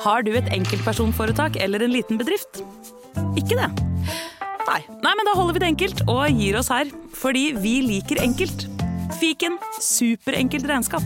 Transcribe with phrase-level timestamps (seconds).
[0.00, 2.62] Har du et enkeltpersonforetak eller en liten bedrift?
[3.36, 3.68] Ikke det?
[4.64, 4.80] Nei.
[5.02, 6.88] Nei, men da holder vi det enkelt og gir oss her.
[7.20, 8.64] Fordi vi liker enkelt.
[9.20, 11.04] Fiken superenkelt regnskap.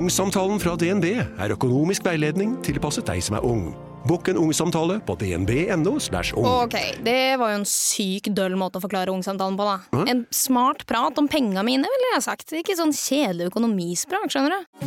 [0.00, 3.68] Ungsamtalen fra DNB er økonomisk veiledning tilpasset deg som er ung.
[4.08, 5.96] Bokk en ungsamtale på dnb.no.
[6.36, 6.46] ung.
[6.46, 10.04] Ok, det var jo en syk døll måte å forklare ungsamtalen på, da.
[10.08, 12.54] En smart prat om penga mine, ville jeg sagt.
[12.56, 14.86] Ikke sånn kjedelig økonomisprat, skjønner du.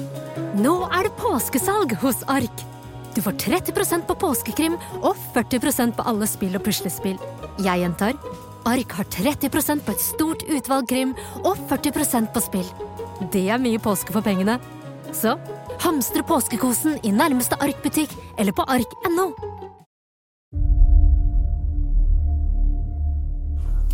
[0.63, 2.65] Nå er det påskesalg hos Ark.
[3.13, 7.19] Du får 30% på påskekrim og 40% på alle spill og puslespill.
[7.61, 8.17] Jeg gjentar
[8.65, 11.11] Ark har 30% på et stort utvalg krim
[11.43, 12.69] og 40% på spill.
[13.33, 14.57] Det er mye påske for pengene.
[15.13, 15.35] Så
[15.79, 19.27] hamstre påskekosen i nærmeste Ark-butikk eller på ark.no.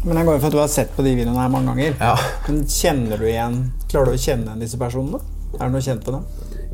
[0.05, 1.97] Men jeg går jo for at du har sett på de videoene her mange ganger.
[1.99, 2.13] Ja.
[2.47, 3.57] Men kjenner du igjen
[3.91, 5.19] Klarer du å kjenne igjen disse personene?
[5.57, 6.23] Er det noe kjent på dem?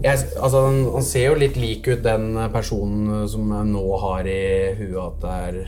[0.04, 4.28] Jeg, altså, han, han ser jo litt lik ut den personen som jeg nå har
[4.30, 4.42] i
[4.78, 5.60] huet at, det er,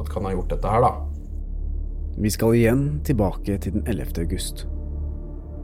[0.00, 0.94] at kan ha gjort dette her, da.
[2.16, 4.16] Vi skal igjen tilbake til den 11.
[4.24, 4.64] august.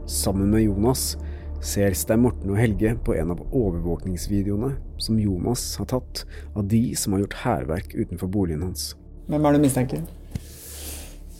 [0.07, 1.15] Sammen med Jonas
[1.63, 6.81] ser Stein Morten og Helge på en av overvåkningsvideoene som Jonas har tatt av de
[6.99, 8.91] som har gjort hærverk utenfor boligen hans.
[9.31, 10.03] Hvem er det du mistenker?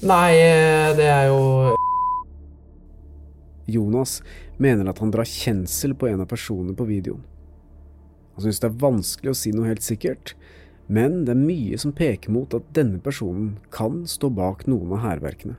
[0.03, 0.31] Nei,
[0.97, 1.75] det er jo
[3.71, 4.17] Jonas
[4.59, 7.23] mener at han drar kjensel på en av personene på videoen.
[8.35, 10.33] Han synes det er vanskelig å si noe helt sikkert,
[10.87, 15.03] men det er mye som peker mot at denne personen kan stå bak noen av
[15.05, 15.55] hærverkene.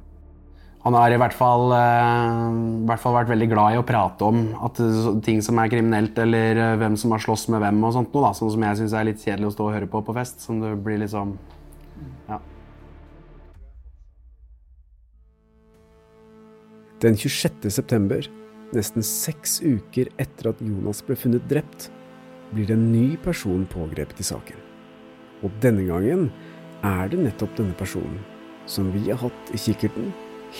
[0.84, 2.46] Han har i hvert, fall, eh,
[2.84, 4.77] i hvert fall vært veldig glad i å prate om at
[5.24, 8.27] ting som er kriminelt, eller eh, hvem som har slåss med hvem og sånt noe,
[8.27, 8.32] da.
[8.36, 10.44] Sånn som jeg syns er litt kjedelig å stå og høre på på fest.
[10.44, 11.38] Som det blir liksom
[12.28, 12.36] Ja.
[17.00, 17.70] Den 26.
[17.72, 18.28] september,
[18.77, 21.88] nesten seks uker etter at Jonas ble funnet drept,
[22.52, 24.60] blir en ny person pågrepet i saken.
[25.44, 26.28] Og denne gangen
[26.84, 28.20] er det nettopp denne personen
[28.68, 30.12] som vi har hatt i kikkerten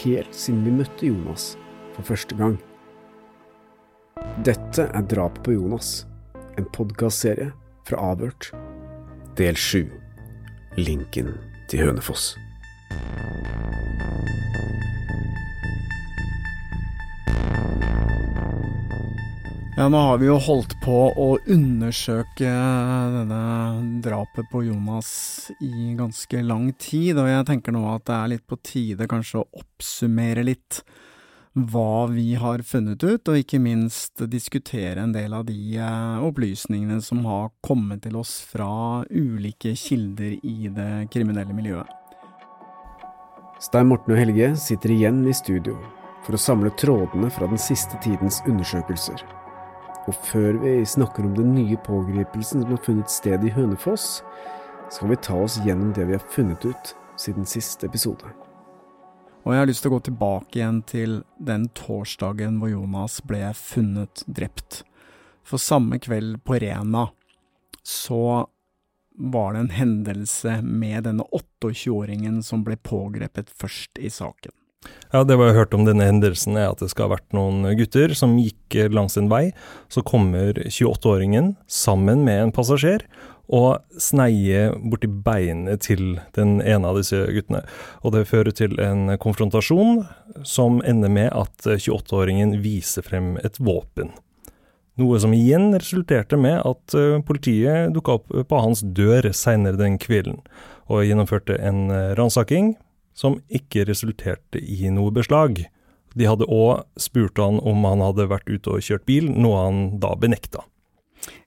[0.03, 1.55] helt siden vi møtte Jonas
[1.94, 2.56] for første gang.
[4.47, 6.06] Dette er Drapet på Jonas,
[6.59, 7.53] en podkastserie
[7.87, 8.50] fra Avhørt.
[9.38, 9.87] Del sju.
[10.78, 11.34] Linken
[11.71, 12.34] til Hønefoss.
[19.77, 23.39] Ja, nå har vi jo holdt på å undersøke denne
[24.05, 25.09] drapet på Jonas
[25.59, 29.43] i ganske lang tid, og jeg tenker nå at det er litt på tide kanskje
[29.43, 30.79] å oppsummere litt
[31.59, 37.03] hva vi har funnet ut, og ikke minst diskutere en del av de eh, opplysningene
[37.03, 41.91] som har kommet til oss fra ulike kilder i det kriminelle miljøet.
[43.59, 45.81] Stein Morten og Helge sitter igjen i studio
[46.23, 49.43] for å samle trådene fra den siste tidens undersøkelser.
[50.05, 54.23] Og før vi snakker om den nye pågripelsen som har funnet sted i Hønefoss,
[54.93, 58.29] skal vi ta oss gjennom det vi har funnet ut siden siste episode.
[59.45, 63.43] Og jeg har lyst til å gå tilbake igjen til den torsdagen hvor Jonas ble
[63.57, 64.83] funnet drept.
[65.45, 67.11] For samme kveld på Rena
[67.85, 68.47] så
[69.15, 74.53] var det en hendelse med denne 28-åringen som ble pågrepet først i saken.
[75.15, 77.69] Ja, det vi har hørt om denne hendelsen er at det skal ha vært noen
[77.78, 79.53] gutter som gikk langs en vei.
[79.87, 83.06] Så kommer 28-åringen sammen med en passasjer
[83.53, 87.62] og sneier borti beinet til den ene av disse guttene.
[88.03, 90.03] Og det fører til en konfrontasjon
[90.49, 94.15] som ender med at 28-åringen viser frem et våpen.
[95.00, 99.99] Noe som igjen resulterte med at eh, politiet dukka opp på hans dør seinere den
[99.99, 100.39] kvelden,
[100.87, 102.77] og gjennomførte en eh, ransaking
[103.15, 105.65] som ikke resulterte i noe beslag.
[106.15, 109.83] De hadde òg spurt han om han hadde vært ute og kjørt bil, noe han
[110.03, 110.67] da benekta.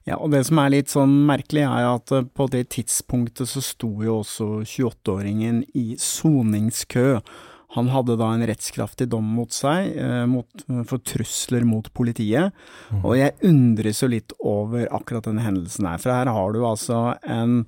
[0.08, 3.62] Ja, og det som er litt sånn merkelig, er at eh, på det tidspunktet så
[3.64, 7.20] sto jo også 28-åringen i soningskø.
[7.76, 12.56] Han hadde da en rettskraftig dom mot seg eh, mot, for trusler mot politiet,
[13.02, 16.00] og jeg undres jo litt over akkurat denne hendelsen her.
[16.00, 17.60] For her har du altså en,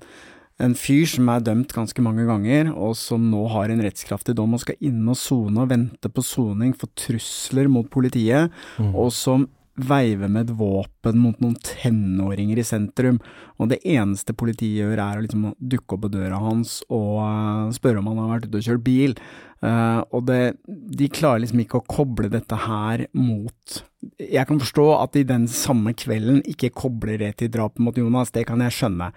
[0.59, 4.57] en fyr som er dømt ganske mange ganger, og som nå har en rettskraftig dom
[4.57, 8.51] og skal inn og sone og vente på soning for trusler mot politiet,
[8.91, 13.21] og som veiver med et våpen mot noen tenåringer i sentrum,
[13.57, 17.71] og det eneste politiet gjør er å liksom dukke opp på døra hans og eh,
[17.77, 19.15] spørre om han har vært ute og kjørt bil,
[19.61, 23.75] Uh, og det, de klarer liksom ikke å koble dette her mot
[24.17, 28.33] Jeg kan forstå at de den samme kvelden ikke kobler det til drapet mot Jonas,
[28.33, 29.11] det kan jeg skjønne,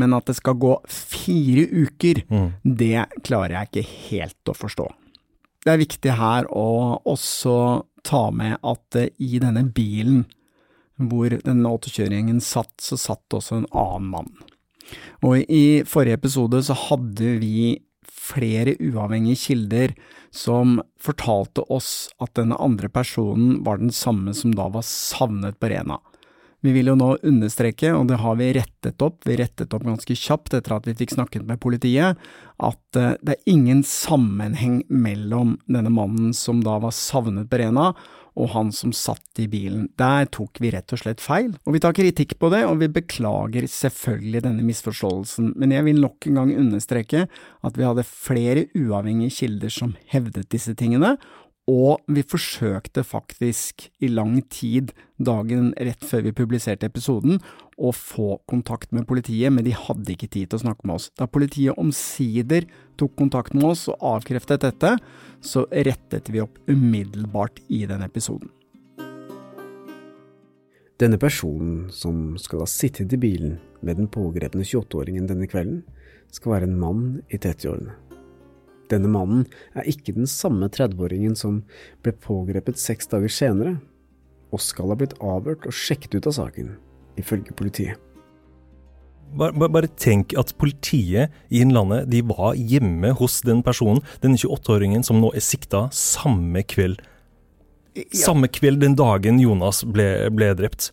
[0.00, 2.22] men at det skal gå fire uker,
[2.64, 4.88] det klarer jeg ikke helt å forstå.
[5.60, 6.66] Det er viktig her å
[7.04, 7.54] også
[8.06, 10.24] ta med at eh, i denne bilen
[11.00, 14.32] hvor denne 8-kjøringen satt, så satt også en annen mann.
[15.24, 17.80] Og i forrige episode så hadde vi
[18.30, 19.94] flere uavhengige kilder
[20.34, 25.70] som fortalte oss at denne andre personen var den samme som da var savnet på
[25.72, 25.98] Rena.
[26.60, 30.16] Vi vil jo nå understreke, og det har vi rettet opp, vi rettet opp ganske
[30.16, 32.20] kjapt etter at vi fikk snakket med politiet,
[32.60, 37.94] at eh, det er ingen sammenheng mellom denne mannen som da var savnet på Rena,
[38.38, 39.88] og han som satt i bilen.
[39.98, 42.90] Der tok vi rett og slett feil, og vi tar kritikk på det, og vi
[42.92, 48.68] beklager selvfølgelig denne misforståelsen, men jeg vil nok en gang understreke at vi hadde flere
[48.76, 51.16] uavhengige kilder som hevdet disse tingene,
[51.70, 54.90] og vi forsøkte faktisk i lang tid,
[55.22, 57.38] dagen rett før vi publiserte episoden,
[57.78, 61.10] å få kontakt med politiet, men de hadde ikke tid til å snakke med oss.
[61.14, 62.66] Da politiet omsider
[63.00, 64.96] tok kontakt med oss og avkreftet dette,
[65.40, 68.50] så rettet vi opp umiddelbart i den episoden.
[71.00, 75.84] Denne personen som skal ha sittet i bilen med den pågrepne 28-åringen denne kvelden,
[76.30, 78.09] skal være en mann i 30-årene.
[78.90, 79.46] Denne mannen
[79.78, 81.62] er ikke den samme 30-åringen som
[82.04, 83.78] ble pågrepet seks dager senere,
[84.50, 86.72] og skal ha blitt avhørt og sjekket ut av saken,
[87.20, 88.00] ifølge politiet.
[89.30, 95.06] Bare, bare, tenk at politiet i Innlandet de var hjemme hos den personen, den 28-åringen
[95.06, 96.98] som nå er sikta, samme kveld.
[97.94, 98.24] Ja.
[98.24, 100.90] Samme kveld den dagen Jonas ble, ble drept.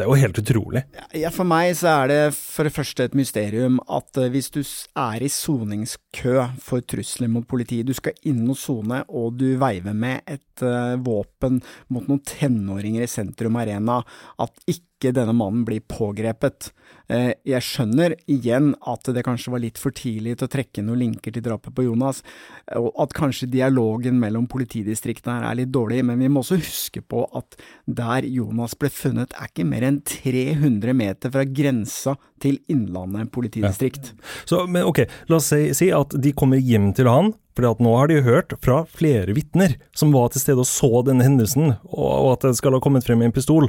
[0.00, 0.80] Det er jo helt utrolig.
[1.20, 4.62] Ja, For meg så er det for det første et mysterium at uh, hvis du
[4.62, 9.92] er i soningskø for trusler mot politiet, du skal inn og sone, og du veiver
[9.92, 11.60] med et uh, våpen
[11.92, 14.00] mot noen tenåringer i sentrum arena,
[14.40, 16.70] at ikke denne mannen blir pågrepet.
[17.12, 21.02] Uh, jeg skjønner igjen at det kanskje var litt for tidlig til å trekke noen
[21.04, 22.22] linker til drapet på Jonas,
[22.78, 27.04] og at kanskje dialogen mellom politidistriktene her er litt dårlig, men vi må også huske
[27.04, 32.60] på at der Jonas ble funnet er ikke mer enn 300 meter fra grensa til
[32.70, 34.12] Innlandet politidistrikt.
[34.12, 34.32] Ja.
[34.48, 37.96] Så, men ok, la oss si, si at de kommer hjem til han, for nå
[37.98, 42.30] har de hørt fra flere vitner som var til stede og så denne hendelsen, og
[42.36, 43.68] at det skal ha kommet frem en pistol.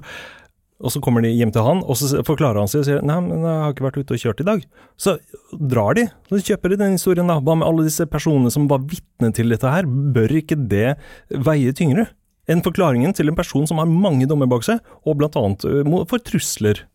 [0.82, 3.20] Og så kommer de hjem til han, og så forklarer han seg og sier nei,
[3.22, 4.64] men jeg har ikke vært ute og kjørt i dag.
[4.98, 5.18] Så
[5.52, 6.08] drar de.
[6.32, 7.38] Så kjøper de den historien, da.
[7.38, 9.86] Hva med alle disse personene som var vitne til dette her?
[9.86, 10.96] Bør ikke det
[11.30, 12.08] veie tyngre
[12.50, 15.68] enn forklaringen til en person som har mange dommer bak seg, og blant annet
[16.10, 16.86] for trusler?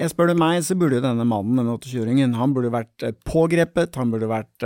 [0.00, 4.12] Jeg spør du meg, så burde denne mannen, denne 28-åringen, han burde vært pågrepet, han
[4.12, 4.64] burde vært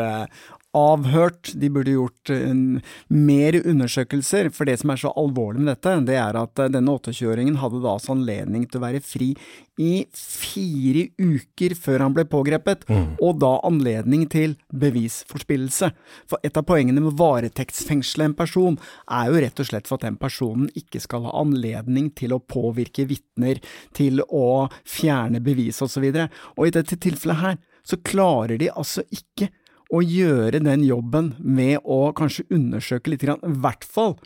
[0.74, 4.50] avhørt, de burde gjort uh, mer undersøkelser.
[4.54, 7.82] For det som er så alvorlig med dette, det er at uh, denne 28-åringen hadde
[7.84, 9.32] da altså anledning til å være fri
[9.80, 13.16] i fire uker før han ble pågrepet, mm.
[13.24, 15.90] og da anledning til bevisforspillelse.
[16.30, 18.78] For et av poengene med varetektsfengsle en person,
[19.10, 22.42] er jo rett og slett for at den personen ikke skal ha anledning til å
[22.42, 23.62] påvirke vitner,
[23.96, 26.06] til å fjerne bevis osv.
[26.06, 29.50] Og, så og i dette tilfellet her, så klarer de altså ikke
[29.94, 34.17] å gjøre den jobben med å kanskje undersøke litt, i hvert fall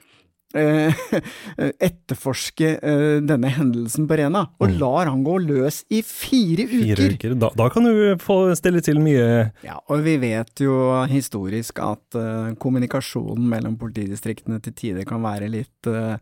[1.88, 4.76] etterforske eh, denne hendelsen på Rena, og mm.
[4.80, 6.84] lar han gå løs i fire uker.
[6.84, 7.34] Fire uker.
[7.42, 10.78] Da, da, kan du få stille til mye Ja, og vi vet jo
[11.10, 16.16] historisk at uh, kommunikasjonen mellom politidistriktene til tider kan være litt uh,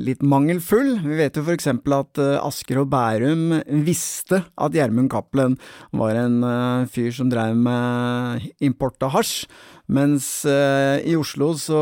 [0.00, 0.96] litt mangelfull.
[1.04, 1.70] Vi vet jo f.eks.
[1.70, 5.58] at uh, Asker og Bærum visste at Gjermund Cappelen
[5.94, 6.42] var en
[6.90, 9.44] fyr som drev med import av hasj,
[9.90, 11.80] mens i Oslo så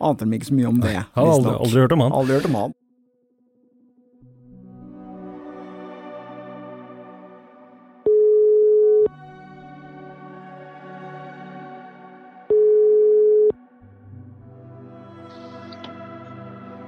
[0.00, 0.92] ante de ikke så mye om det.
[0.96, 2.12] Jeg har aldri, aldri, hørt om han.
[2.12, 2.76] Aldri hørt om han.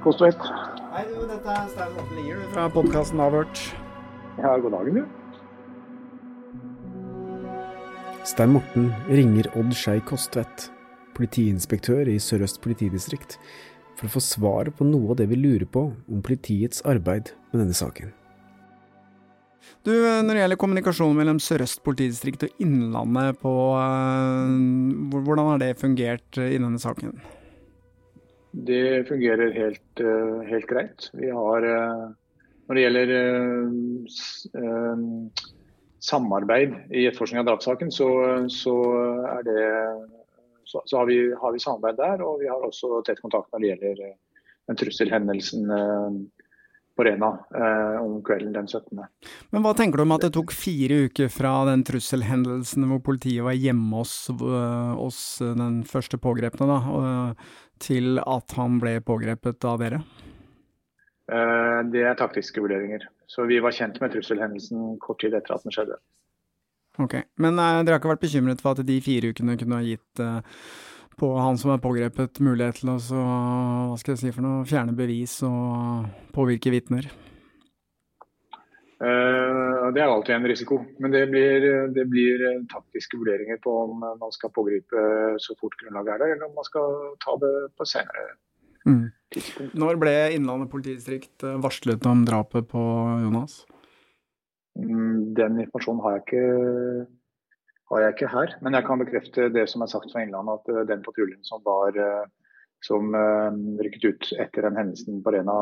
[0.03, 0.43] Kostvedt.
[0.93, 3.61] Hei du, dette er Stein Morten Lier fra podkasten Avhørt.
[4.41, 5.05] Ja, god dagen du.
[8.27, 10.67] Stein Morten ringer Odd Skei Kostvedt,
[11.23, 13.39] politiinspektør i Sør-Øst politidistrikt,
[13.97, 17.63] for å få svar på noe av det vi lurer på om politiets arbeid med
[17.63, 18.13] denne saken.
[19.87, 25.79] Du, Når det gjelder kommunikasjonen mellom Sør-Øst politidistrikt og Innlandet, på, uh, hvordan har det
[25.81, 27.15] fungert i denne saken?
[28.53, 31.09] Det fungerer helt, eh, helt greit.
[31.17, 32.13] Vi har, eh,
[32.69, 33.13] når det gjelder
[34.61, 34.99] eh,
[36.01, 38.09] samarbeid i etterforskning av drapssaken, så,
[38.53, 38.75] så,
[39.47, 39.57] det,
[40.73, 42.25] så, så har, vi, har, vi, samarbeid der.
[42.27, 44.15] Og vi har også tett kontakt når det gjelder
[44.71, 45.69] den trusselhendelsen
[46.97, 49.01] på Rena eh, om kvelden den 17.
[49.55, 53.47] Men Hva tenker du om at det tok fire uker fra den trusselhendelsen hvor politiet
[53.47, 56.81] var hjemme hos, oss, den første pågrepne, da,
[57.83, 60.03] til at han ble pågrepet av dere?
[61.33, 63.07] Eh, det er taktiske vurderinger.
[63.31, 65.97] Så vi var kjent med trusselhendelsen kort tid etter at den skjedde.
[67.01, 69.87] Ok, Men uh, dere har ikke vært bekymret for at de fire ukene kunne ha
[69.87, 70.43] gitt uh,
[71.17, 74.67] på han som er pågrepet, mulighet til å så, hva skal jeg si for noe,
[74.69, 77.09] fjerne bevis og påvirke vitner?
[79.03, 81.65] Uh, det er alltid en risiko, men det blir,
[81.97, 85.09] det blir, taktiske vurderinger på om man skal pågripe
[85.43, 88.29] så fort grunnlaget er der, eller om man skal ta det på senere
[88.85, 89.05] mm.
[89.33, 89.77] tidspunkt.
[89.81, 92.85] Når ble Innlandet politidistrikt varslet om drapet på
[93.25, 93.63] Jonas?
[94.79, 97.09] Mm, den informasjonen har jeg, ikke,
[97.91, 98.55] har jeg ikke her.
[98.65, 101.65] Men jeg kan bekrefte det som er sagt fra Innlandet, at eh, den patruljen som
[101.67, 102.31] var eh,
[102.83, 105.57] som eh, rykket ut etter den hendelsen på Arena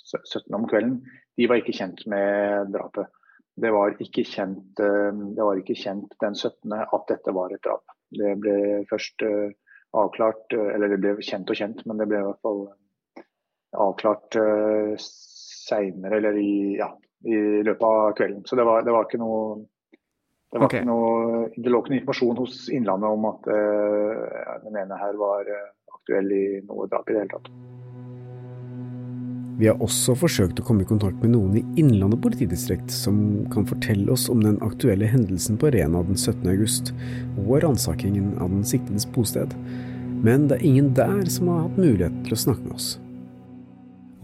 [0.00, 1.02] 17 om kvelden,
[1.38, 3.12] de var ikke kjent med drapet.
[3.54, 6.72] Det var ikke kjent, var ikke kjent den 17.
[6.74, 7.92] at dette var et drap.
[8.10, 8.56] Det ble
[8.90, 9.22] først
[9.94, 12.64] avklart, eller det ble kjent og kjent, men det ble i hvert fall
[13.78, 14.38] avklart
[14.98, 16.90] seinere, eller i, ja,
[17.24, 18.42] i løpet av kvelden.
[18.48, 19.62] Så det var, det var ikke noe
[20.54, 20.84] det, var okay.
[20.84, 25.16] ikke noe, det lå ikke noe informasjon hos Innlandet om at uh, den ene her
[25.18, 27.48] var uh, aktuell i noe drap i det hele tatt.
[29.58, 33.16] Vi har også forsøkt å komme i kontakt med noen i Innlandet politidistrikt som
[33.54, 36.42] kan fortelle oss om den aktuelle hendelsen på Rena den 17.
[36.50, 36.90] august,
[37.44, 39.54] og ransakingen av den siktedes bosted.
[40.26, 42.94] Men det er ingen der som har hatt mulighet til å snakke med oss.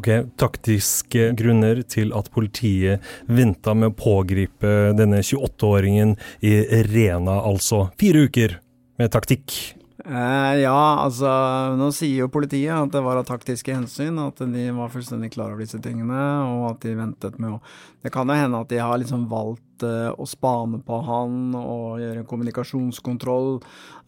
[0.01, 0.09] Ok,
[0.41, 6.55] Taktiske grunner til at politiet venta med å pågripe denne 28-åringen i
[6.89, 7.91] Rena, altså.
[8.01, 8.57] Fire uker
[8.97, 9.53] med taktikk.
[10.01, 11.29] Eh, ja, altså
[11.77, 15.53] nå sier jo politiet at det var av taktiske hensyn, at de var fullstendig klar
[15.53, 17.61] over disse tingene, og at de ventet med å
[18.01, 22.01] Det kan jo hende at de har liksom valgt uh, å spane på han og
[22.03, 23.59] gjøre en kommunikasjonskontroll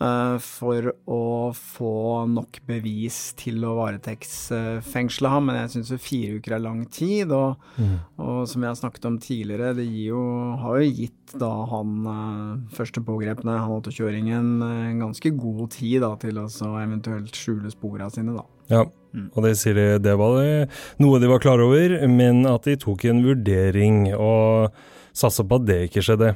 [0.03, 1.25] uh, for å
[1.57, 1.95] få
[2.31, 5.49] nok bevis til å varetektsfengsle ham.
[5.49, 7.97] Men jeg syns fire uker er lang tid, og, mm.
[8.19, 10.23] og, som jeg har snakket om tidligere, det jo,
[10.63, 16.15] har jo gitt da han uh, første pågrepne, han 28-åringen, en ganske god tid da,
[16.21, 16.49] til å
[16.83, 18.47] eventuelt skjule sporene sine, da.
[18.73, 19.29] Ja, mm.
[19.35, 20.71] og det sier de, det var det,
[21.03, 24.07] noe de var klar over, men at de tok en vurdering.
[24.17, 24.73] og
[25.13, 26.33] Satser på at det ikke skjedde.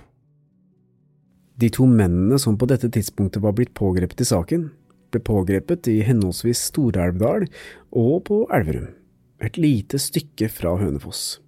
[1.57, 4.69] De to mennene som på dette tidspunktet var blitt pågrepet i saken,
[5.13, 7.47] ble pågrepet i henholdsvis Stor-Elvdal
[7.97, 8.91] og på Elverum,
[9.41, 11.39] et lite stykke fra Hønefoss.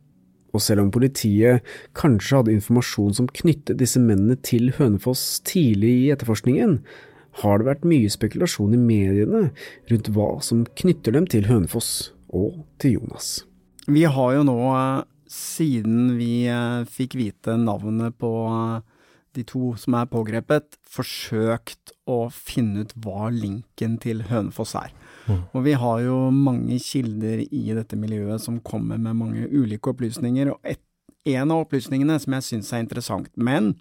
[0.57, 1.67] Og selv om politiet
[1.99, 6.79] kanskje hadde informasjon som knyttet disse mennene til Hønefoss tidlig i etterforskningen,
[7.43, 9.43] har det vært mye spekulasjon i mediene
[9.91, 13.45] rundt hva som knytter dem til Hønefoss og til Jonas.
[13.89, 18.81] Vi har jo nå eh, siden vi eh, fikk vite navnet på eh,
[19.37, 24.95] de to som er pågrepet, forsøkt å finne ut hva linken til Hønefoss er.
[25.29, 25.43] Mm.
[25.53, 30.55] Og vi har jo mange kilder i dette miljøet som kommer med mange ulike opplysninger,
[30.55, 30.83] og et,
[31.29, 33.75] en av opplysningene som jeg syns er interessant, men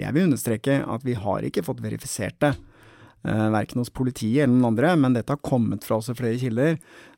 [0.00, 2.54] jeg vil understreke at vi har ikke fått verifisert det.
[3.24, 6.40] Eh, verken hos politiet eller noen andre, men dette har kommet fra oss i flere
[6.40, 6.74] kilder,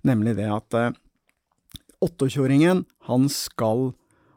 [0.06, 0.92] nemlig det at eh,
[2.04, 3.90] 28-åringen, han skal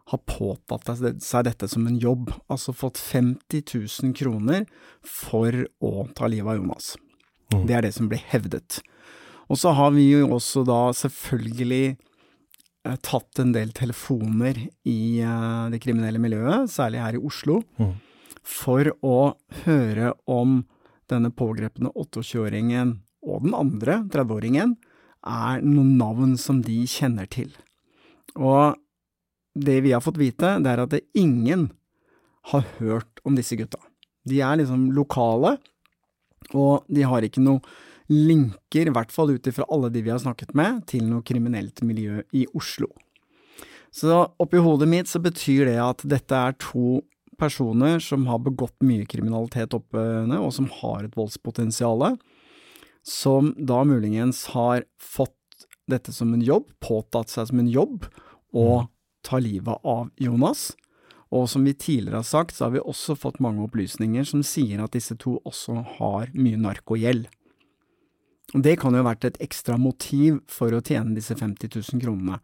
[0.10, 0.90] ha påtatt
[1.22, 3.64] seg dette som en jobb, altså fått 50
[4.04, 4.66] 000 kroner
[5.06, 5.54] for
[5.86, 6.96] å ta livet av Jonas.
[7.54, 7.66] Mm.
[7.70, 8.80] Det er det som blir hevdet.
[9.50, 15.64] Og så har vi jo også da selvfølgelig eh, tatt en del telefoner i eh,
[15.74, 17.94] det kriminelle miljøet, særlig her i Oslo, mm.
[18.46, 19.20] for å
[19.66, 20.64] høre om
[21.10, 24.78] denne pågrepne 28-åringen og den andre 30-åringen
[25.28, 27.52] er noen navn som de kjenner til.
[28.38, 28.78] Og
[29.60, 31.70] det vi har fått vite, det er at det ingen
[32.54, 33.82] har hørt om disse gutta.
[34.28, 35.58] De er liksom lokale,
[36.56, 37.62] og de har ikke noe
[38.10, 41.84] linker, i hvert fall ut ifra alle de vi har snakket med, til noe kriminelt
[41.86, 42.90] miljø i Oslo.
[43.94, 47.02] Så oppi hodet mitt så betyr det at dette er to
[47.40, 50.02] personer som har begått mye kriminalitet oppe,
[50.38, 52.18] og som har et voldspotensial,
[53.10, 55.36] som da muligens har fått
[55.90, 58.06] dette som en jobb, påtatt seg som en jobb,
[58.54, 58.92] å mm.
[59.26, 60.70] ta livet av Jonas.
[61.34, 64.82] Og som vi tidligere har sagt, så har vi også fått mange opplysninger som sier
[64.82, 67.28] at disse to også har mye narkogjeld.
[68.58, 72.02] Og Det kan jo ha vært et ekstra motiv for å tjene disse 50 000
[72.02, 72.40] kronene.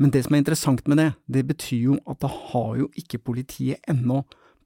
[0.00, 3.20] Men det som er interessant med det, det betyr jo at da har jo ikke
[3.20, 4.22] politiet ennå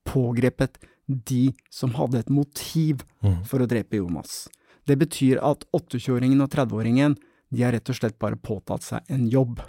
[0.06, 3.42] pågrepet de som hadde et motiv mm.
[3.49, 4.44] for å drepe Jonas.
[4.85, 7.17] Det betyr at 28-åringen og 30-åringen
[7.55, 9.62] de har rett og slett bare påtatt seg en jobb.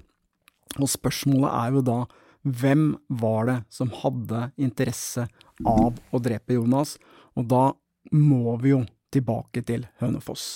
[0.75, 1.99] Og spørsmålet er jo da
[2.45, 2.85] hvem
[3.21, 5.25] var det som hadde interesse
[5.65, 6.95] av å drepe Jonas?
[7.33, 7.65] Og da
[8.13, 10.55] må vi jo tilbake til Hønefoss.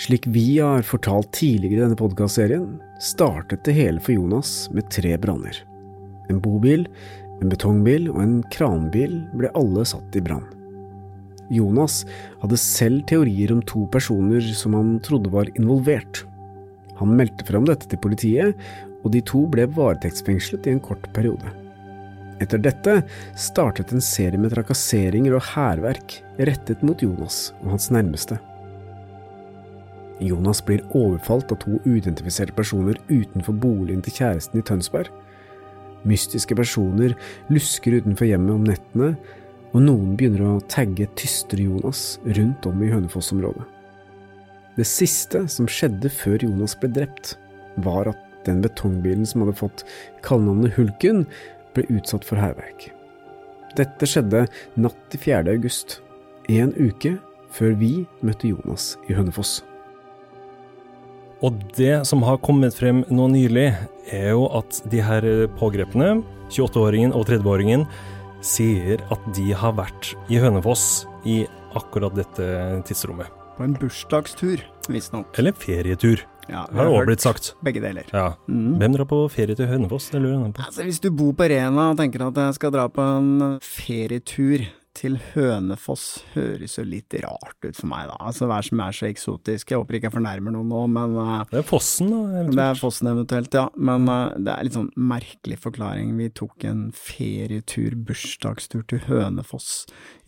[0.00, 5.16] Slik vi har fortalt tidligere i denne podkastserien, startet det hele for Jonas med tre
[5.20, 5.58] branner.
[6.30, 6.86] En bobil,
[7.42, 10.46] en betongbil og en kranbil ble alle satt i brann.
[11.50, 12.04] Jonas
[12.42, 16.24] hadde selv teorier om to personer som han trodde var involvert.
[17.00, 18.68] Han meldte fram dette til politiet,
[19.00, 21.54] og de to ble varetektsfengslet i en kort periode.
[22.40, 23.00] Etter dette
[23.36, 28.38] startet en serie med trakasseringer og hærverk rettet mot Jonas og hans nærmeste.
[30.20, 35.08] Jonas blir overfalt av to uidentifiserte personer utenfor boligen til kjæresten i Tønsberg.
[36.08, 37.16] Mystiske personer
[37.52, 39.14] lusker utenfor hjemmet om nettene,
[39.70, 43.66] og noen begynner å tagge Tystre-Jonas rundt om i Hønefoss-området.
[44.78, 47.36] Det siste som skjedde før Jonas ble drept,
[47.84, 49.84] var at den betongbilen som hadde fått
[50.26, 51.26] kallenavnet Hulken,
[51.74, 52.88] ble utsatt for hærverk.
[53.78, 54.46] Dette skjedde
[54.80, 55.44] natt til 4.
[55.52, 56.00] august,
[56.50, 57.14] en uke
[57.54, 57.92] før vi
[58.26, 59.60] møtte Jonas i Hønefoss.
[61.46, 63.70] Og det som har kommet frem nå nylig,
[64.12, 65.24] er jo at de her
[65.60, 66.18] pågrepne,
[66.50, 67.86] 28-åringen og 30-åringen,
[68.40, 71.42] sier at de har vært i Hønefoss i
[71.76, 72.46] akkurat dette
[72.88, 73.28] tidsrommet.
[73.56, 75.36] På en bursdagstur, visstnok.
[75.38, 77.52] Eller ferietur, Ja, vi har det hørt blitt sagt.
[77.62, 78.08] Begge deler.
[78.10, 78.32] Ja.
[78.48, 78.78] Mm.
[78.80, 80.08] Hvem drar på ferie til Hønefoss?
[80.10, 80.64] Det lurer jeg på.
[80.64, 84.64] Altså, hvis du bor på Rena og tenker at jeg skal dra på en ferietur
[85.00, 88.18] til Hønefoss, høres jo litt rart ut for meg, da.
[88.20, 89.72] Altså, hva som er så eksotisk?
[89.72, 92.42] Jeg håper ikke jeg fornærmer noen nå, men eh, Det er Fossen, da.
[92.50, 93.66] Det er Fossen eventuelt, ja.
[93.80, 96.12] Men uh, det er litt sånn merkelig forklaring.
[96.18, 99.70] Vi tok en ferietur, bursdagstur til Hønefoss,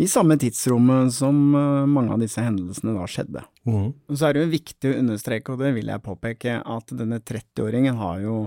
[0.01, 3.45] i samme tidsrommet som uh, mange av disse hendelsene da skjedde.
[3.69, 3.91] Mm.
[4.09, 8.01] Så er det jo viktig å understreke, og det vil jeg påpeke, at denne 30-åringen
[8.01, 8.39] har jo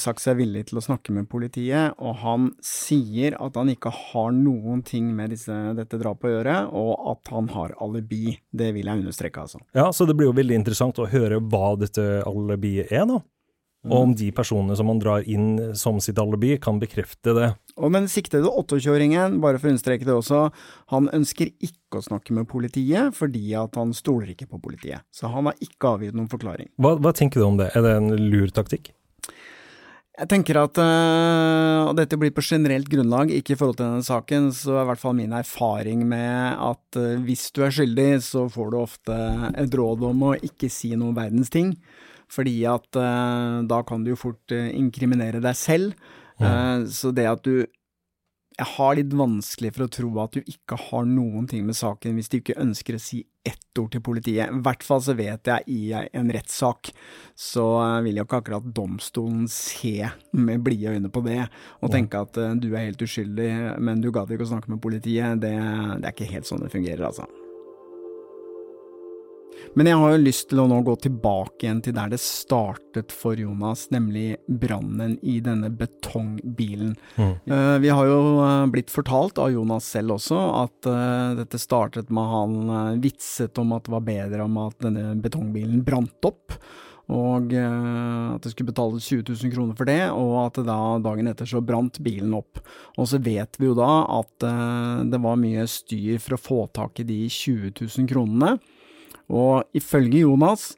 [0.00, 4.30] sagt seg villig til å snakke med politiet, og han sier at han ikke har
[4.32, 8.38] noen ting med disse, dette drapet å gjøre, og at han har alibi.
[8.48, 9.60] Det vil jeg understreke, altså.
[9.76, 13.20] Ja, så det blir jo veldig interessant å høre hva dette alibiet er, da.
[13.86, 17.52] Og om de personene som man drar inn som sitt alibi, kan bekrefte det.
[17.78, 20.48] Og den siktede 28-åringen, bare for å understreke det også,
[20.92, 25.06] han ønsker ikke å snakke med politiet fordi at han stoler ikke på politiet.
[25.14, 26.72] Så han har ikke avgitt noen forklaring.
[26.82, 27.70] Hva, hva tenker du om det?
[27.78, 28.90] Er det en lur taktikk?
[30.18, 34.02] Jeg tenker at, øh, og dette blir på generelt grunnlag, ikke i forhold til denne
[34.06, 38.08] saken, så er i hvert fall min erfaring med at øh, hvis du er skyldig,
[38.26, 39.18] så får du ofte
[39.62, 41.76] et råd om å ikke si noen verdens ting.
[42.34, 45.94] Fordi at øh, da kan du jo fort inkriminere deg selv.
[46.38, 46.82] Ja.
[46.86, 47.62] Så det at du
[48.58, 52.16] Jeg har litt vanskelig for å tro at du ikke har noen ting med saken
[52.18, 54.50] hvis du ikke ønsker å si ett ord til politiet.
[54.50, 56.90] I hvert fall så vet jeg i en rettssak
[57.38, 62.24] så eh, vil jo ikke akkurat domstolen se med blide øyne på det og tenke
[62.26, 65.38] at eh, du er helt uskyldig, men du gadd ikke å snakke med politiet.
[65.38, 67.30] Det, det er ikke helt sånn det fungerer, altså.
[69.78, 73.12] Men jeg har jo lyst til å nå gå tilbake igjen til der det startet
[73.14, 76.96] for Jonas, nemlig brannen i denne betongbilen.
[77.18, 82.10] Eh, vi har jo eh, blitt fortalt av Jonas selv også at uh, dette startet
[82.14, 86.56] med han vitset om at det var bedre om at denne betongbilen brant opp.
[87.08, 91.30] Og eh, at det skulle betales 20 000 kroner for det, og at da dagen
[91.30, 92.60] etter så brant bilen opp.
[92.98, 94.48] Og så vet vi jo da at
[95.08, 98.58] det var mye styr for å få tak i de 20 000 kronene.
[99.28, 100.72] Og ifølge Jonas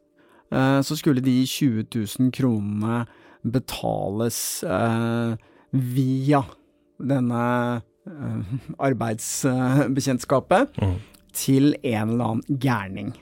[0.52, 3.04] eh, så skulle de 20 000 kronene
[3.46, 5.36] betales eh,
[5.70, 6.42] via
[7.00, 7.44] denne
[8.10, 8.54] eh,
[8.90, 10.76] arbeidsbekjentskapet
[11.32, 13.12] til en eller annen gærning.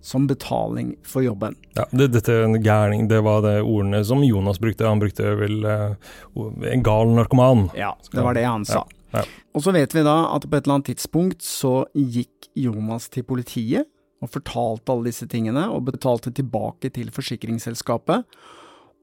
[0.00, 1.52] Som betaling for jobben.
[1.76, 2.32] Ja, det, dette
[2.64, 4.86] gærning, det var det ordene som Jonas brukte.
[4.88, 7.66] Han brukte vel en gal narkoman.
[7.76, 8.86] Ja, det var det han sa.
[9.12, 9.26] Ja, ja.
[9.52, 13.28] Og så vet vi da at på et eller annet tidspunkt så gikk Jonas til
[13.28, 18.26] politiet og fortalte alle disse tingene, og betalte tilbake til forsikringsselskapet,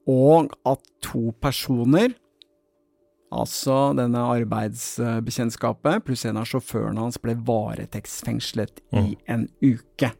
[0.06, 2.14] og at to personer,
[3.34, 10.12] altså denne arbeidsbekjentskapet pluss en av sjåførene hans, ble varetektsfengslet i en uke.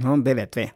[0.00, 0.68] Ja, det vet vi.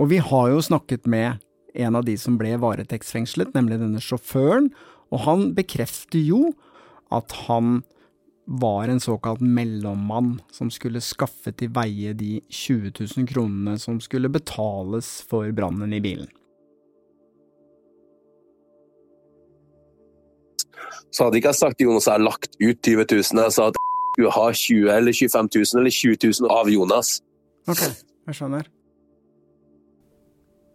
[0.00, 1.42] Og vi har jo snakket med
[1.74, 4.70] en av de som ble varetektsfengslet, nemlig denne sjåføren,
[5.12, 6.54] og han bekrefter jo
[7.12, 7.82] at han
[8.44, 14.28] var en såkalt mellommann som skulle skaffe til veie de 20 000 kronene som skulle
[14.28, 16.28] betales for brannen i bilen.
[21.14, 23.42] Så hadde ikke jeg sagt til Jonas at jeg har lagt ut 20 000.
[23.44, 27.20] Jeg sa at jeg skulle ha 20 eller 25 000 eller 20 000 av Jonas.
[27.70, 27.84] Ok,
[28.26, 28.70] jeg skjønner.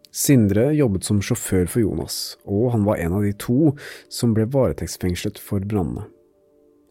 [0.09, 3.75] Sindre jobbet som sjåfør for Jonas, og han var en av de to
[4.09, 6.07] som ble varetektsfengslet for brannene.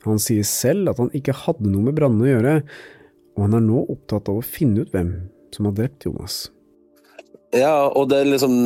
[0.08, 2.54] Han sier selv at han ikke hadde noe med brannene å gjøre,
[3.36, 5.12] og han er nå opptatt av å finne ut hvem
[5.54, 6.46] som har drept Jonas.
[7.56, 8.56] Ja, og det, er liksom,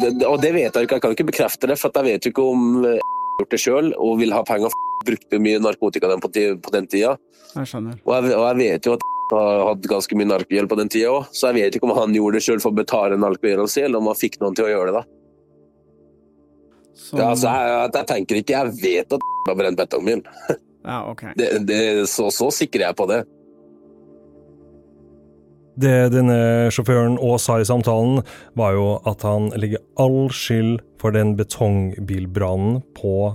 [0.00, 2.32] det, og det vet jeg ikke, jeg kan ikke bekrefte det, for jeg vet jo
[2.34, 4.74] ikke om jeg har gjort det sjøl og vil ha penger.
[5.04, 6.30] Brukte mye narkotika på,
[6.64, 7.18] på den tida.
[7.52, 7.98] Jeg skjønner.
[8.02, 11.12] Og jeg, og jeg vet jo at har hatt ganske mye narkogjeld på den tida
[11.12, 13.84] òg, så jeg vet ikke om han gjorde det sjøl for å betale narkogjelda si,
[13.84, 15.00] eller om han fikk noen til å gjøre det.
[15.00, 15.04] da.
[16.94, 20.22] Så, Ja, altså, jeg, jeg tenker ikke Jeg vet at har brent betongbil.
[20.84, 21.22] ja, ok.
[21.36, 23.22] Det, det, så, så sikker er jeg på det.
[25.74, 28.20] Det denne sjåføren òg sa i samtalen,
[28.54, 33.34] var jo at han legger all skyld for den betongbilbrannen på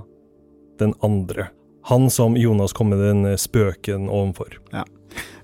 [0.80, 1.50] den andre.
[1.90, 4.56] Han som Jonas kom med den spøken overfor.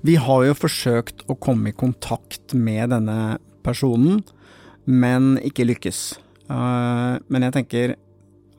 [0.06, 4.22] Vi har jo forsøkt å komme i kontakt med denne personen,
[4.86, 6.02] men ikke lykkes.
[6.46, 7.96] Eh, men jeg tenker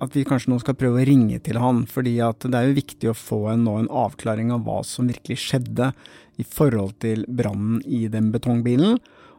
[0.02, 2.78] at vi kanskje nå skal prøve å ringe til han, fordi at det er jo
[2.78, 5.92] viktig å få en, nå en avklaring av hva som virkelig skjedde
[6.37, 8.98] i forhold til brannen i den betongbilen.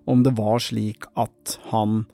[0.09, 2.05] Om det var slik at han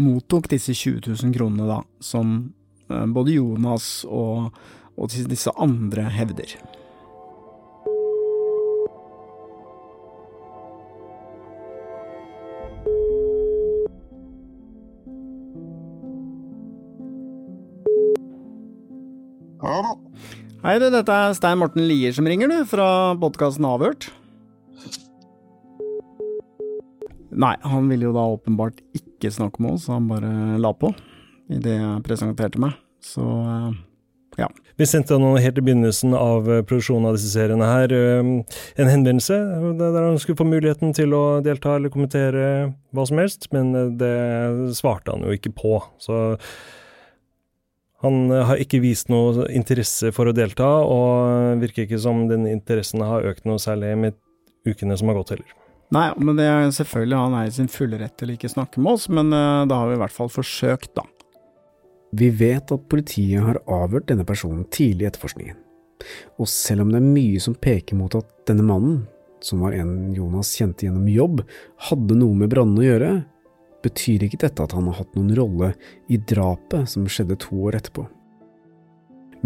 [0.00, 2.52] mottok disse 20 000 kronene da, som
[2.88, 4.48] eh, både Jonas og,
[4.96, 6.56] og disse andre hevder.
[19.60, 24.06] Hei du, dette er Stein Morten Lier som ringer, du, fra podkasten Avhørt.
[27.30, 30.94] Nei, han ville jo da åpenbart ikke snakke med oss, han bare la på
[31.52, 32.72] i det jeg presenterte meg.
[33.04, 33.76] Så eh,
[34.40, 34.48] ja.
[34.80, 38.32] Vi sendte han helt i begynnelsen av eh, produksjonen av disse seriene her eh,
[38.80, 39.36] en henvendelse
[39.76, 42.44] der han skulle få muligheten til å delta eller kommentere
[42.96, 44.14] hva som helst, men det
[44.80, 45.80] svarte han jo ikke på.
[46.00, 46.30] Så
[48.04, 52.48] han eh, har ikke vist noe interesse for å delta, og virker ikke som den
[52.50, 54.18] interessen har økt noe særlig med
[54.68, 55.56] ukene som har gått heller.
[55.90, 58.94] Nei, men det er selvfølgelig han er i sin fulle rett til ikke snakke med
[58.94, 61.06] oss, men eh, da har vi i hvert fall forsøkt, da.
[62.16, 65.58] Vi vet at politiet har avhørt denne personen tidlig i etterforskningen.
[66.40, 69.02] Og selv om det er mye som peker mot at denne mannen,
[69.44, 71.42] som var en Jonas kjente gjennom jobb,
[71.88, 73.12] hadde noe med brannene å gjøre,
[73.84, 75.72] betyr ikke dette at han har hatt noen rolle
[76.10, 78.06] i drapet som skjedde to år etterpå.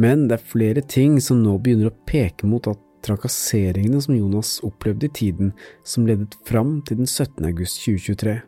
[0.00, 4.56] Men det er flere ting som nå begynner å peke mot at trakasseringene som Jonas
[4.66, 5.52] opplevde i tiden
[5.86, 7.44] som ledet fram til den 17.
[7.46, 8.38] august 2023,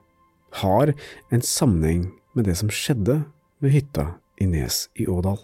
[0.62, 0.94] har
[1.30, 3.20] en sammenheng med det som skjedde
[3.62, 5.38] ved hytta i Nes i Ådal.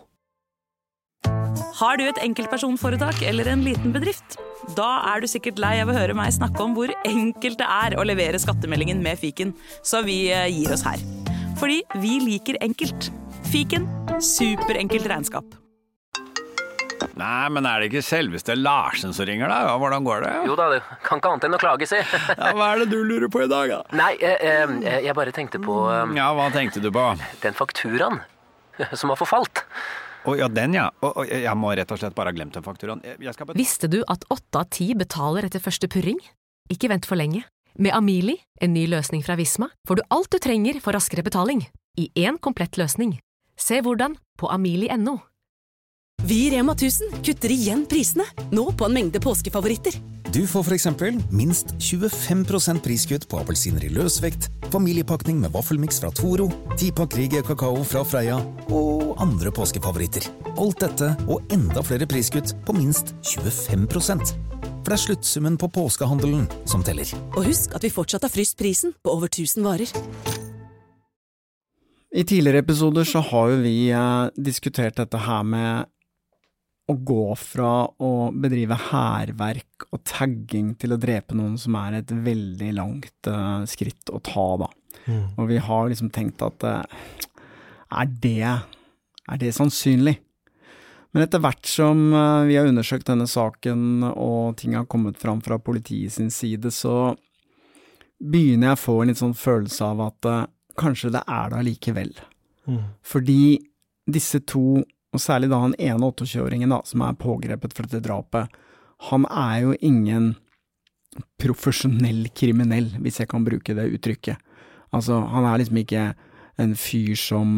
[1.78, 4.36] Har du et enkeltpersonforetak eller en liten bedrift?
[4.76, 7.96] Da er du sikkert lei av å høre meg snakke om hvor enkelt det er
[7.98, 11.02] å levere skattemeldingen med fiken, så vi eh, gir oss her.
[11.58, 13.10] Fordi vi liker enkelt.
[13.50, 13.88] Fiken
[14.22, 15.58] superenkelt regnskap.
[17.18, 19.58] Nei, men er det ikke selveste Larsen som ringer, da?
[19.68, 20.30] Ja, hvordan går det?
[20.48, 21.98] Jo da, det kan ikke annet enn å klage, si.
[22.38, 23.80] Ja, hva er det du lurer på i dag, da?
[23.98, 27.04] Nei, eh, eh, jeg bare tenkte på eh, Ja, hva tenkte du på?
[27.42, 28.22] den fakturaen
[28.96, 29.64] som har forfalt.
[30.22, 30.86] Å ja, den ja.
[31.02, 33.02] Oh, oh, jeg må rett og slett bare ha glemt den fakturaen.
[33.58, 36.20] Visste du at åtte av ti betaler etter første purring?
[36.70, 37.42] Ikke vent for lenge.
[37.74, 41.64] Med Amili, en ny løsning fra Visma, får du alt du trenger for raskere betaling.
[41.98, 43.16] I én komplett løsning.
[43.58, 45.18] Se hvordan på amili.no.
[46.22, 49.96] Vi i Rema 1000 kutter igjen prisene, nå på en mengde påskefavoritter.
[50.32, 56.08] Du får for eksempel minst 25% priskutt på appelsiner i løsvekt, familiepakning med vaffelmiks fra
[56.16, 56.46] Toro,
[56.78, 58.38] 10-pakk Rieger kakao fra Freia
[58.72, 60.30] og andre påskefavoritter.
[60.56, 66.48] Alt dette og enda flere priskutt på minst 25 For det er sluttsummen på påskehandelen
[66.64, 67.12] som teller.
[67.36, 69.92] Og husk at vi fortsatt har fryst prisen på over 1000 varer.
[72.12, 75.91] I tidligere episoder så har jo vi eh, diskutert dette her med
[76.90, 82.10] å gå fra å bedrive hærverk og tagging til å drepe noen som er et
[82.10, 84.68] veldig langt uh, skritt å ta, da.
[85.06, 85.24] Mm.
[85.38, 86.82] Og vi har liksom tenkt at uh,
[87.92, 88.52] er det,
[89.30, 90.16] er det sannsynlig?
[91.12, 95.42] Men etter hvert som uh, vi har undersøkt denne saken og ting har kommet fram
[95.44, 97.14] fra politiet sin side, så
[98.22, 100.32] begynner jeg å få en litt sånn følelse av at
[100.78, 102.12] kanskje det er det allikevel.
[102.70, 102.82] Mm.
[103.02, 103.42] Fordi
[104.10, 108.52] disse to, og særlig da han ene 28-åringen da, som er pågrepet for dette drapet,
[109.10, 110.32] han er jo ingen
[111.42, 114.40] profesjonell kriminell, hvis jeg kan bruke det uttrykket.
[114.92, 116.06] Altså, han er liksom ikke
[116.60, 117.56] en fyr som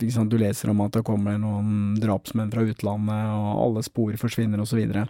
[0.00, 4.64] liksom, Du leser om at det kommer noen drapsmenn fra utlandet, og alle spor forsvinner,
[4.74, 5.06] videre.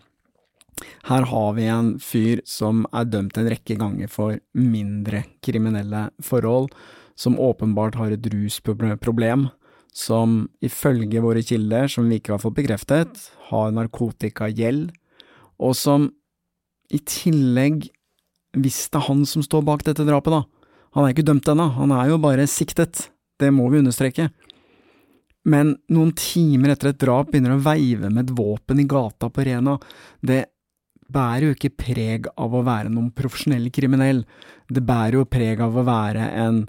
[1.07, 6.73] Her har vi en fyr som er dømt en rekke ganger for mindre kriminelle forhold,
[7.15, 9.49] som åpenbart har et rusproblem,
[9.95, 14.89] som ifølge våre kilder, som vi ikke har fått bekreftet, har narkotikagjeld,
[15.63, 16.09] og som
[16.91, 17.87] i tillegg
[18.59, 20.43] hvis det er han som står bak dette drapet, da.
[20.95, 23.09] Han er ikke dømt ennå, han er jo bare siktet.
[23.41, 24.29] Det må vi understreke.
[25.51, 29.45] Men noen timer etter et drap begynner å veive med et våpen i gata på
[29.45, 29.75] Rena.
[30.23, 30.45] Det
[31.15, 34.23] bærer jo ikke preg av å være noen profesjonell kriminell.
[34.71, 36.63] Det bærer jo preg av å være en,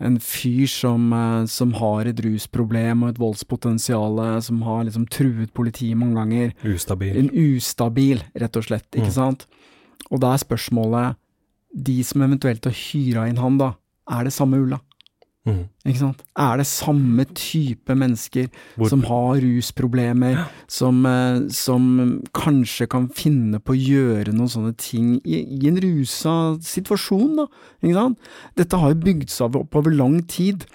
[0.00, 5.52] en fyr som, eh, som har et rusproblem og et voldspotensial, som har liksom truet
[5.52, 6.52] politiet mange ganger.
[6.64, 7.16] Ustabil.
[7.18, 9.18] En ustabil, rett og slett, ikke Mm.
[9.18, 9.46] sant?
[10.10, 11.16] Og da er spørsmålet,
[11.76, 13.74] de som eventuelt har hyra inn han, da,
[14.10, 14.80] er det samme Ulla?
[15.48, 15.62] Mm.
[15.88, 16.22] Ikke sant?
[16.36, 23.58] Er det samme type mennesker Hvor- som har rusproblemer, som, eh, som kanskje kan finne
[23.58, 27.46] på å gjøre noen sånne ting i, i en rusa situasjon, da?
[27.82, 28.18] Ikke sant?
[28.54, 30.66] Dette har jo bygd seg opp over lang tid.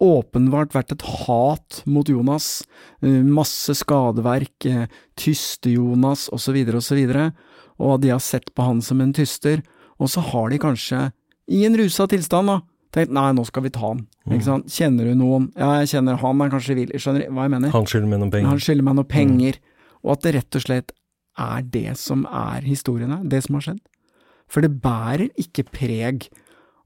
[0.00, 2.64] Åpenbart vært et hat mot Jonas.
[3.02, 6.56] eh, Masse skadeverk, eh, tyste-Jonas osv.
[6.74, 7.32] osv.
[7.78, 9.62] Og de har sett på han som en tyster.
[10.00, 11.12] Og så har de kanskje,
[11.50, 12.60] i en rusa tilstand, da,
[12.96, 14.04] tenkt nei, nå skal vi ta han.
[14.44, 14.68] Sant?
[14.72, 15.50] Kjenner du noen?
[15.58, 17.74] Ja, jeg kjenner han er kanskje vil Skjønner du hva jeg mener?
[17.74, 18.50] Han skylder meg noen penger.
[18.50, 19.60] Han skylder meg noen penger.
[20.02, 20.96] Og at det rett og slett
[21.46, 23.82] er det som er historien her, det som har skjedd.
[24.50, 26.28] For det bærer ikke preg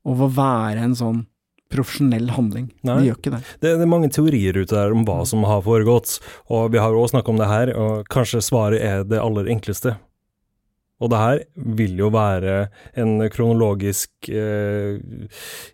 [0.09, 1.25] av å være en sånn
[1.71, 2.71] profesjonell handling.
[2.83, 2.97] Nei.
[2.99, 3.41] Det gjør ikke det.
[3.63, 6.17] Det, det er mange teorier ute der om hva som har foregått,
[6.51, 9.51] og vi har jo også snakket om det her, og kanskje svaret er det aller
[9.55, 9.95] enkleste.
[11.01, 11.43] Og det her
[11.81, 12.59] vil jo være
[13.01, 15.01] en kronologisk eh,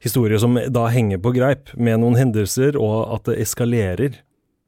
[0.04, 4.22] historie som da henger på greip, med noen hendelser, og at det eskalerer.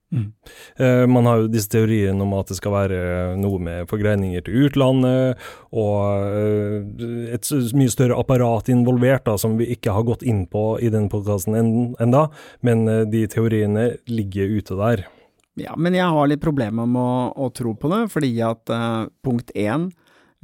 [0.08, 0.32] Mm.
[0.76, 3.00] Eh, man har jo disse teoriene om at det skal være
[3.40, 5.42] noe med forgreininger til utlandet,
[5.76, 10.78] og eh, et mye større apparat involvert, da, som vi ikke har gått inn på
[10.80, 11.58] i den podkasten
[12.00, 12.28] enda,
[12.64, 15.04] men eh, de teoriene ligger ute der.
[15.58, 18.70] Ja, men jeg har litt problemer med å, å tro på det, fordi at
[19.26, 19.88] punkt én,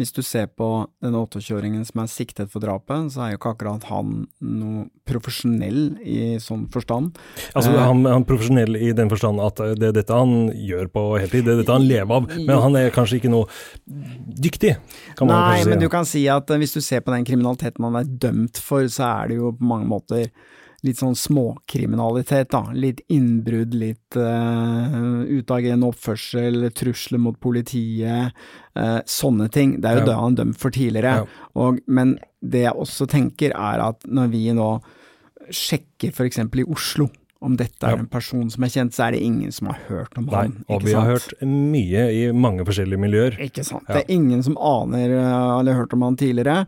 [0.01, 0.69] hvis du ser på
[1.05, 6.01] den 28-åringen som er siktet for drapet, så er jo ikke akkurat han noe profesjonell
[6.03, 7.19] i sånn forstand.
[7.53, 10.91] Altså, Eh, han, han profesjonell i den forstand at eh, det er dette han gjør
[10.95, 13.47] på heltid, det er dette han lever av, men han er kanskje ikke noe
[13.87, 14.75] dyktig,
[15.19, 15.69] kan man Nei, kanskje si.
[15.69, 18.11] Nei, men du kan si at eh, hvis du ser på den kriminaliteten han er
[18.27, 20.29] dømt for, så er det jo på mange måter
[20.85, 22.67] litt sånn småkriminalitet, da.
[22.77, 28.33] Litt innbrudd, litt uh, utagerende oppførsel, trusler mot politiet,
[28.75, 29.77] Uh, sånne ting.
[29.81, 30.05] Det er jo Ja.
[30.09, 31.29] det han er dømt for tidligere.
[31.55, 34.81] Og, men det jeg også tenker er at når vi nå
[35.55, 37.07] sjekker eksempel i Oslo,
[37.41, 37.99] om dette er Ja.
[38.01, 40.65] en person som er kjent, så er det ingen som har hørt om Nei, han.
[40.69, 43.39] og vi vi har hørt mye i mange forskjellige miljøer.
[43.39, 43.85] Ikke sant.
[43.89, 43.95] Ja.
[43.95, 46.67] Det er ingen som aner eh, eller har hørt om han tidligere.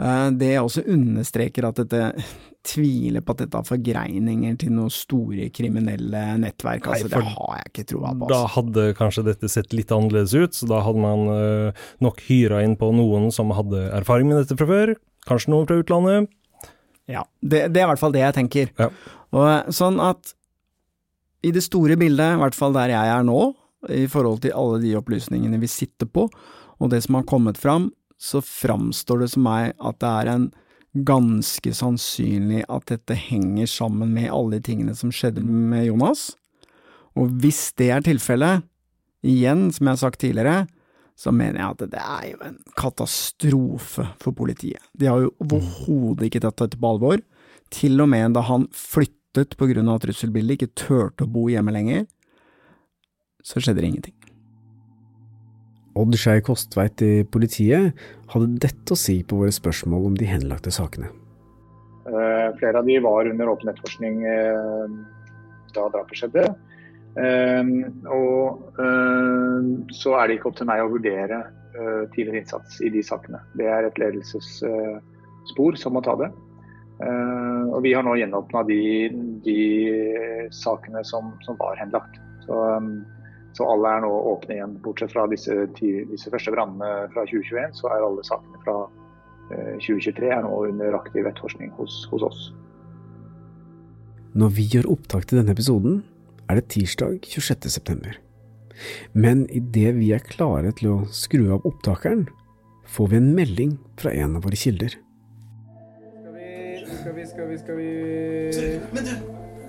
[0.00, 2.12] Eh, Det også understreker at dette
[2.64, 6.86] tviler på at dette har forgreininger til noen store kriminelle nettverk.
[6.88, 8.28] Altså, Nei, det har jeg ikke troa på.
[8.30, 8.52] Da Altså.
[8.56, 12.76] hadde kanskje dette sett litt annerledes ut, så da hadde man eh, nok hyra inn
[12.80, 14.94] på noen som hadde erfaring med dette fra før,
[15.28, 16.30] kanskje noen fra utlandet.
[17.06, 18.70] Ja, det, det er i hvert fall det jeg tenker.
[19.36, 20.32] Og eh, sånn at
[21.44, 23.50] i det store bildet, i hvert fall der jeg er nå,
[23.92, 26.30] i forhold til alle de opplysningene vi sitter på,
[26.80, 27.90] og det som har kommet fram,
[28.24, 30.46] så framstår det som meg at det er en
[30.94, 36.30] ganske sannsynlig at dette henger sammen med alle de tingene som skjedde med Jonas.
[37.18, 38.64] Og hvis det er tilfellet,
[39.24, 40.64] igjen, som jeg har sagt tidligere,
[41.16, 44.82] så mener jeg at det er jo en katastrofe for politiet.
[44.98, 47.22] De har jo overhodet ikke tatt dette på alvor.
[47.74, 51.74] Til og med da han flyttet på grunn av trusselbildet, ikke turte å bo hjemme
[51.74, 52.04] lenger,
[53.44, 54.23] så skjedde det ingenting.
[55.94, 57.94] Odd Skei Kostveit i politiet
[58.32, 61.10] hadde dette å si på våre spørsmål om de henlagte sakene.
[62.04, 64.96] Eh, Flere av de var under åpen etterforskning eh,
[65.74, 66.48] da drapet skjedde.
[67.14, 67.62] Eh,
[68.10, 68.80] Og
[69.94, 71.44] så er det ikke opp til meg å vurdere
[72.14, 73.40] tidligere innsats i de sakene.
[73.58, 76.28] Det er et ledelsesspor som må ta det.
[77.74, 78.78] Og vi har nå gjenåpna de,
[79.42, 79.56] de
[80.54, 82.20] sakene som, som var henlagt.
[82.46, 82.60] Så,
[83.54, 84.74] så alle er nå åpne igjen.
[84.82, 88.76] Bortsett fra disse, ti, disse første brannene fra 2021, så er alle sakene fra
[89.54, 92.42] eh, 2023 er nå under aktiv etterforskning hos, hos oss.
[94.34, 96.02] Når vi gjør opptak til denne episoden,
[96.50, 98.16] er det tirsdag 26.9.
[99.14, 102.26] Men idet vi er klare til å skru av opptakeren,
[102.90, 104.98] får vi en melding fra en av våre kilder.
[106.84, 107.88] Skal vi, skal vi, skal vi
[108.94, 109.12] Men du,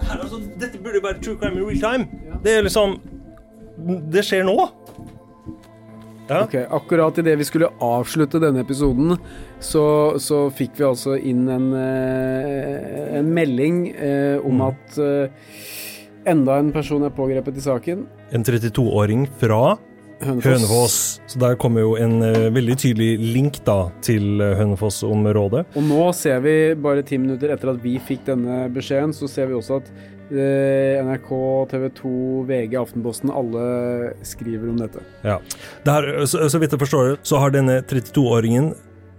[0.06, 2.40] her, altså, dette burde jo være true crime in real time.
[2.44, 2.98] Det er liksom
[3.78, 4.58] Det skjer nå.
[6.26, 9.14] Ok, Akkurat idet vi skulle avslutte denne episoden,
[9.62, 9.86] så,
[10.18, 15.52] så fikk vi altså inn en, eh, en melding eh, om at eh,
[16.26, 18.08] enda en person er pågrepet i saken.
[18.34, 19.76] En 32-åring fra
[20.24, 20.46] Hønefoss.
[20.48, 20.98] Hønefoss.
[21.28, 25.66] Så der kommer jo en eh, veldig tydelig link da til eh, Hønefoss-området.
[25.76, 29.52] Og nå ser vi, bare ti minutter etter at vi fikk denne beskjeden, så ser
[29.52, 29.92] vi også at
[30.32, 31.30] NRK,
[31.72, 32.14] TV 2,
[32.50, 33.66] VG, Aftenposten, alle
[34.26, 35.04] skriver om dette.
[35.26, 35.38] Ja.
[35.86, 38.74] Det her, så, så vidt jeg forstår det, så har denne 32-åringen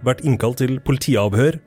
[0.05, 1.61] vært innkalt til politiavhør.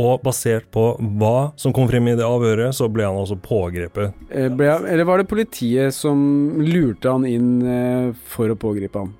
[0.00, 0.86] Og basert på
[1.20, 4.14] hva som kom frem i det avhøret, så ble han også pågrepet.
[4.32, 6.22] Eh, ble, eller var det politiet som
[6.64, 9.12] lurte han inn eh, for å pågripe han?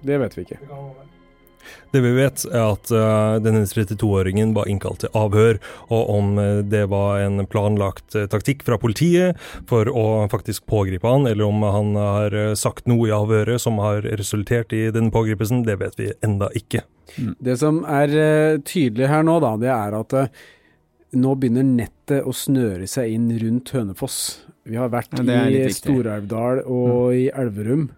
[0.00, 0.62] Det vet vi ikke.
[1.90, 6.60] Det vi vet, er at eh, denne 32-åringen var innkalt til avhør, og om eh,
[6.66, 9.38] det var en planlagt eh, taktikk fra politiet
[9.70, 14.04] for å faktisk pågripe han, eller om han har sagt noe i avhøret som har
[14.20, 16.84] resultert i denne pågripelsen, det vet vi enda ikke.
[17.16, 18.12] Det som er
[18.68, 20.16] tydelig her nå, da, det er at
[21.16, 24.18] nå begynner nettet å snøre seg inn rundt Hønefoss.
[24.68, 27.88] Vi har vært Ja, i Storelvdal og og i Elverum.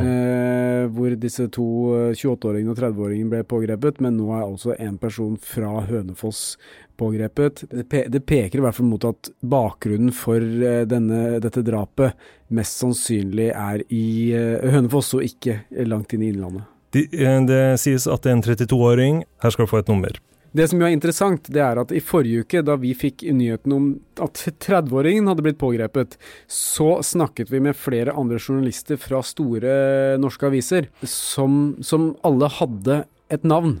[0.00, 4.96] Eh, hvor disse to eh, 28-åringene og 30-åringene ble pågrepet, men nå er altså en
[5.02, 6.56] person fra Hønefoss
[7.00, 7.64] pågrepet.
[7.70, 12.18] Det, pe det peker i hvert fall mot at bakgrunnen for eh, denne, dette drapet
[12.52, 14.04] mest sannsynlig er i
[14.36, 16.68] eh, Hønefoss, og ikke langt inn i Innlandet.
[16.92, 19.24] De, eh, det sies at det er en 32-åring.
[19.42, 20.20] Her skal du få et nummer.
[20.52, 23.72] Det som jo er interessant, det er at i forrige uke, da vi fikk nyheten
[23.72, 23.86] om
[24.20, 30.50] at 30-åringen hadde blitt pågrepet, så snakket vi med flere andre journalister fra store norske
[30.50, 33.78] aviser, som, som alle hadde et navn.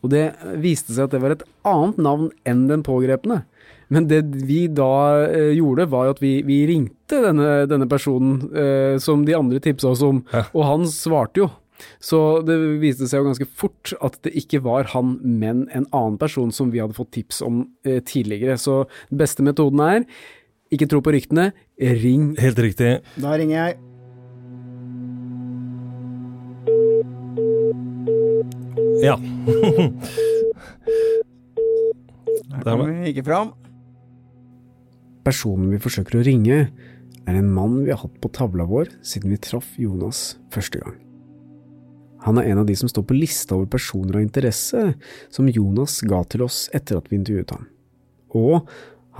[0.00, 3.42] Og det viste seg at det var et annet navn enn den pågrepne.
[3.92, 8.40] Men det vi da eh, gjorde, var jo at vi, vi ringte denne, denne personen
[8.56, 11.50] eh, som de andre tipsa oss om, og han svarte jo.
[12.02, 16.18] Så det viste seg jo ganske fort at det ikke var han, men en annen
[16.20, 18.58] person som vi hadde fått tips om eh, tidligere.
[18.60, 20.06] Så den beste metoden er
[20.74, 22.32] ikke tro på ryktene, ring.
[22.40, 22.98] Helt riktig.
[23.20, 23.76] Da ringer jeg.
[29.04, 29.18] Ja.
[32.54, 33.52] Her kommer vi ikke fram.
[35.24, 36.58] Personen vi forsøker å ringe,
[37.24, 40.98] er en mann vi har hatt på tavla vår siden vi traff Jonas første gang.
[42.24, 44.94] Han er en av de som står på lista over personer av interesse
[45.32, 47.66] som Jonas ga til oss etter at vi intervjuet ham.
[48.34, 48.68] Og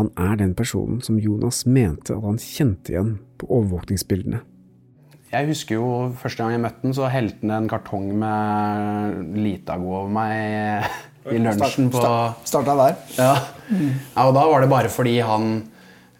[0.00, 4.40] han er den personen som Jonas mente at han kjente igjen på overvåkningsbildene.
[5.34, 5.86] Jeg husker jo
[6.20, 10.88] første gang jeg møtte den, så helte han en kartong med Litago over meg
[11.34, 12.98] i lunsjen på Start- Starta der.
[13.18, 13.30] Ja.
[13.74, 15.48] ja, og da var det bare fordi han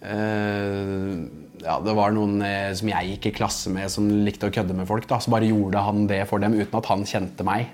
[0.02, 1.14] eh,
[1.64, 4.74] Ja, det var noen eh, som jeg gikk i klasse med som likte å kødde
[4.76, 5.16] med folk, da.
[5.24, 7.70] Så bare gjorde han det for dem uten at han kjente meg.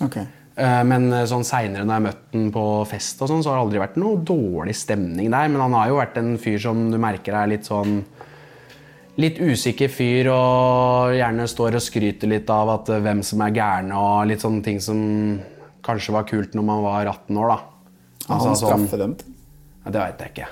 [0.00, 0.16] Ok.
[0.56, 3.60] Eh, Men eh, sånn seinere når jeg møtte han på fest, og sånn, så har
[3.60, 5.48] det aldri vært noe dårlig stemning der.
[5.52, 8.00] Men han har jo vært en fyr som du merker er litt sånn
[9.20, 13.92] Litt usikker fyr og gjerne står og skryter litt av at hvem som er gærne
[14.00, 15.02] og litt sånne ting som
[15.84, 17.58] kanskje var kult når man var 18 år, da.
[18.32, 19.26] Altså, han sånn- straffedømt?
[19.84, 20.48] Ja, det veit jeg ikke.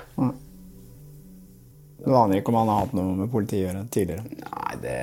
[2.01, 4.23] Du aner ikke om han har hatt noe med politiet å gjøre tidligere?
[4.41, 4.97] Nei, det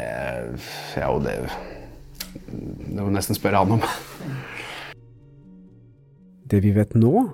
[0.98, 1.36] Ja, jo, det
[2.48, 3.84] Det må nesten spørre han om.
[6.48, 7.28] Det vi vet nå,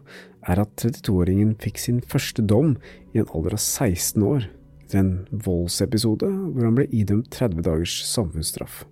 [0.45, 2.75] er at 32-åringen fikk sin første dom
[3.15, 4.49] i en alder av 16 år
[4.83, 5.13] etter en
[5.47, 8.83] voldsepisode hvor han ble idømt 30 dagers samfunnsstraff.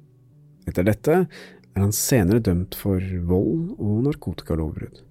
[0.70, 5.02] Etter dette er han senere dømt for vold og narkotikalovbrudd.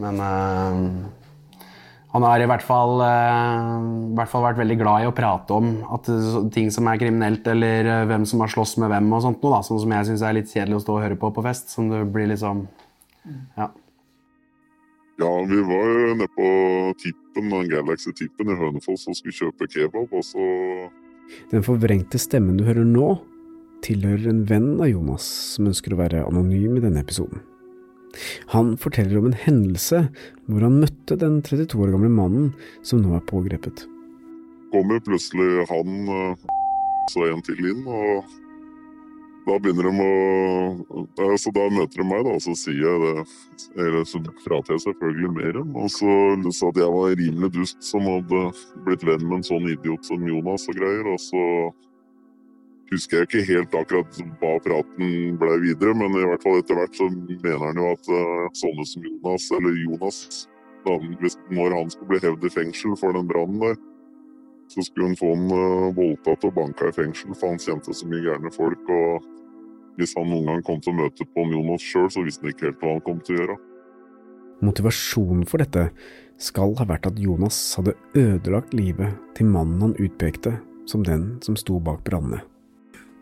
[0.00, 0.80] Men eh,
[2.10, 3.74] han har i hvert, fall, eh,
[4.10, 6.08] i hvert fall vært veldig glad i å prate om at
[6.54, 9.52] ting som er kriminelt, eller eh, hvem som har slåss med hvem og sånt noe,
[9.54, 9.60] da.
[9.66, 11.70] Sånn som jeg syns er litt kjedelig å stå og høre på på fest.
[11.70, 12.66] Som det blir liksom
[13.56, 13.70] Ja.
[15.20, 16.46] Ja, vi var nede på
[16.96, 20.46] Tippen, den Galaxy-tippen i Hønefoss og skulle kjøpe kebab, og så
[21.52, 23.20] Den forvrengte stemmen du hører nå,
[23.84, 27.44] tilhører en venn av Jonas som ønsker å være anonym i denne episoden.
[28.54, 30.04] Han forteller om en hendelse
[30.50, 32.52] hvor han møtte den 32 år gamle mannen
[32.86, 33.86] som nå er pågrepet.
[34.70, 36.48] kommer plutselig han eh,
[37.10, 38.22] så en til inn, og
[39.48, 43.80] da begynner de å Så da møter de meg, da, og så sier jeg det
[43.80, 46.12] Eller så prater jeg selvfølgelig med dem, og så
[46.54, 48.42] sa at jeg var rimelig dust som hadde
[48.86, 51.44] blitt venn med en sånn idiot som Jonas og greier, og så
[52.90, 56.96] husker jeg ikke helt akkurat hva praten ble videre, men i hvert fall etter hvert
[56.98, 60.18] så mener han jo at eh, sånne som Jonas, eller Jonas,
[60.86, 60.96] da,
[61.54, 63.78] når han skulle bli hevd i fengsel for den brannen der,
[64.70, 68.06] så skulle han få han uh, voldtatt og banka i fengsel, for han kjente så
[68.06, 68.92] mye gærne folk.
[68.94, 69.26] og
[69.98, 72.68] Hvis han noen gang kom til å møte på Jonas sjøl, så visste han ikke
[72.68, 73.56] helt hva han kom til å gjøre.
[74.62, 75.88] Motivasjonen for dette
[76.40, 80.54] skal ha vært at Jonas hadde ødelagt livet til mannen han utpekte
[80.88, 82.44] som den som sto bak brannene.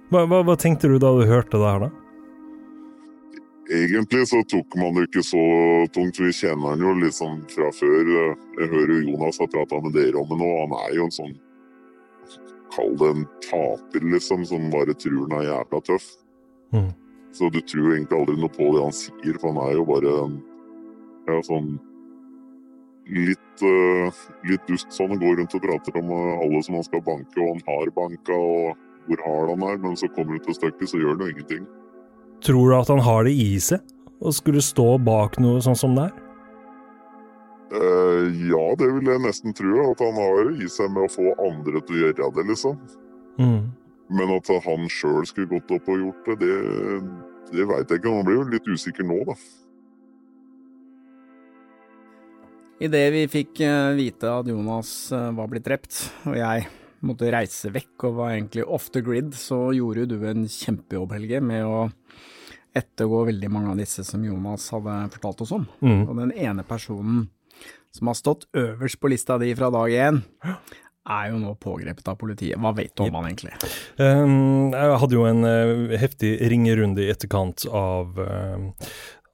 [0.09, 1.91] Hva, hva, hva tenkte du da du hørte det her, da?
[3.69, 5.43] Egentlig så tok man det ikke så
[5.93, 6.21] tungt.
[6.23, 8.15] Vi kjenner han jo sånn fra før.
[8.57, 10.49] Jeg hører jo Jonas har prata med dere om det nå.
[10.63, 11.37] Han er jo en sånn
[12.69, 16.09] Kall det en taper, liksom, som bare tror han er jævla tøff.
[16.77, 16.91] Mm.
[17.33, 20.13] Så du tror egentlig aldri noe på det han sier, for han er jo bare
[20.25, 20.35] en
[21.31, 21.71] ja, sånn
[23.09, 25.17] litt, uh, litt dust sånn.
[25.17, 28.88] Går rundt og prater om alle som han skal banke, og han har banka, og
[29.09, 29.83] hvor hard han er.
[29.83, 31.69] Men så kommer det til stykket, så gjør det jo ingenting.
[32.45, 33.83] Tror du at han har det i seg?
[34.19, 36.17] Å skulle stå bak noe sånn som det er?
[37.69, 39.75] Eh, ja, det vil jeg nesten tro.
[39.91, 42.81] At han har det i seg med å få andre til å gjøre det, liksom.
[43.39, 43.63] Mm.
[44.19, 47.01] Men at han sjøl skulle gått opp og gjort det, det,
[47.53, 48.15] det veit jeg ikke.
[48.15, 49.37] Han blir jo litt usikker nå, da.
[52.79, 55.97] Idet vi fikk eh, vite at Jonas eh, var blitt drept,
[56.31, 56.69] og jeg
[57.07, 61.41] måtte reise vekk og var egentlig off the grid, så gjorde du en kjempejobb, Helge,
[61.45, 61.87] med å
[62.79, 65.65] ettergå veldig mange av disse som Jonas hadde fortalt oss om.
[65.83, 66.03] Mm.
[66.05, 67.27] Og den ene personen
[67.95, 70.21] som har stått øverst på lista di fra dag én,
[71.09, 72.59] er jo nå pågrepet av politiet.
[72.61, 73.55] Hva vet du om han egentlig?
[73.97, 78.69] Um, jeg hadde jo en uh, heftig ringerunde i etterkant av uh,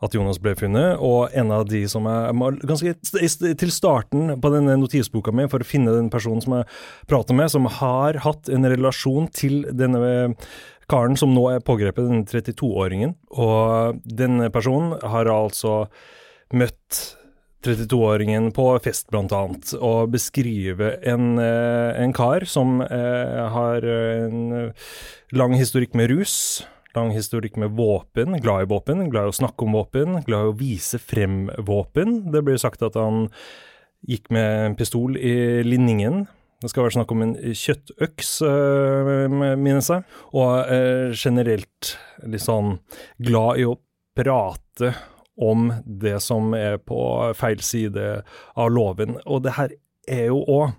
[0.04, 2.30] at Jonas ble funnet, og en av de som er
[2.68, 2.94] ganske
[3.60, 6.68] til starten på denne notisboka mi for å finne den personen som jeg
[7.10, 10.36] prater med, som har hatt en relasjon til denne
[10.90, 13.16] karen som nå er pågrepet, den 32-åringen.
[13.40, 15.86] Og denne personen har altså
[16.54, 17.00] møtt
[17.64, 24.72] 32-åringen på fest, blant annet, og beskriver en, en kar som eh, har en
[25.32, 26.36] lang historikk med rus
[26.96, 30.52] lang historikk med våpen, glad i våpen, glad i å snakke om våpen, glad i
[30.52, 32.32] å vise frem våpen.
[32.32, 33.28] Det blir sagt at han
[34.08, 36.26] gikk med en pistol i linningen.
[36.62, 40.06] Det skal være snakk om en kjøttøks, øh, minnes jeg.
[40.32, 42.78] Og øh, generelt litt sånn
[43.20, 43.76] glad i å
[44.16, 44.94] prate
[45.34, 46.98] om det som er på
[47.36, 48.22] feil side
[48.54, 49.18] av loven.
[49.26, 49.74] Og det her
[50.08, 50.72] er jo òg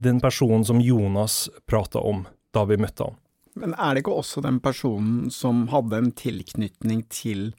[0.00, 2.24] den personen som Jonas prata om
[2.56, 3.19] da vi møtte han.
[3.58, 7.50] Men er det ikke også den personen som hadde en tilknytning til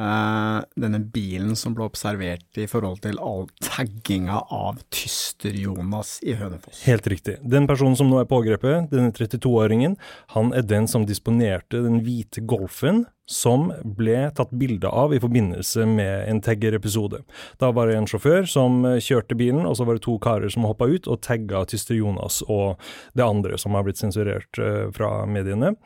[0.00, 6.84] uh, denne bilen som ble observert i forhold til all tagginga av Tyster-Jonas i Hønefoss?
[6.88, 7.38] Helt riktig.
[7.42, 9.98] Den personen som nå er pågrepet, denne 32-åringen,
[10.36, 15.86] han er den som disponerte den hvite Golfen som ble tatt bilde av i forbindelse
[15.88, 17.22] med en Tegger-episode.
[17.62, 20.66] Da var det en sjåfør som kjørte bilen, og så var det to karer som
[20.68, 22.82] hoppa ut og tagga Tyster Jonas og
[23.16, 25.76] det andre som har blitt sensurert uh, fra mediene.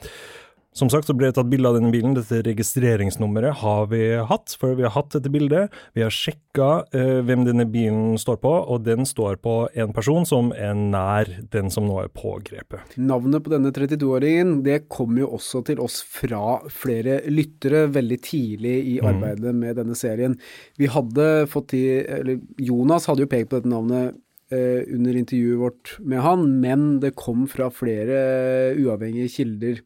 [0.76, 2.12] Som sagt så ble det tatt bilde av denne bilen.
[2.16, 5.72] Dette registreringsnummeret har vi hatt, for vi har hatt dette bildet.
[5.96, 10.28] Vi har sjekka uh, hvem denne bilen står på, og den står på en person
[10.28, 12.98] som er nær den som nå er pågrepet.
[13.00, 18.76] Navnet på denne 32-åringen det kom jo også til oss fra flere lyttere veldig tidlig
[18.76, 19.08] i Mm.
[19.14, 20.38] arbeidet med denne serien.
[20.76, 24.14] Vi hadde fått til Eller Jonas hadde jo pekt på dette navnet
[24.50, 29.84] eh, under intervjuet vårt med han, men det kom fra flere uavhengige kilder eh,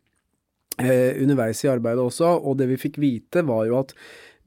[0.78, 3.94] underveis i arbeidet også, og det vi fikk vite var jo at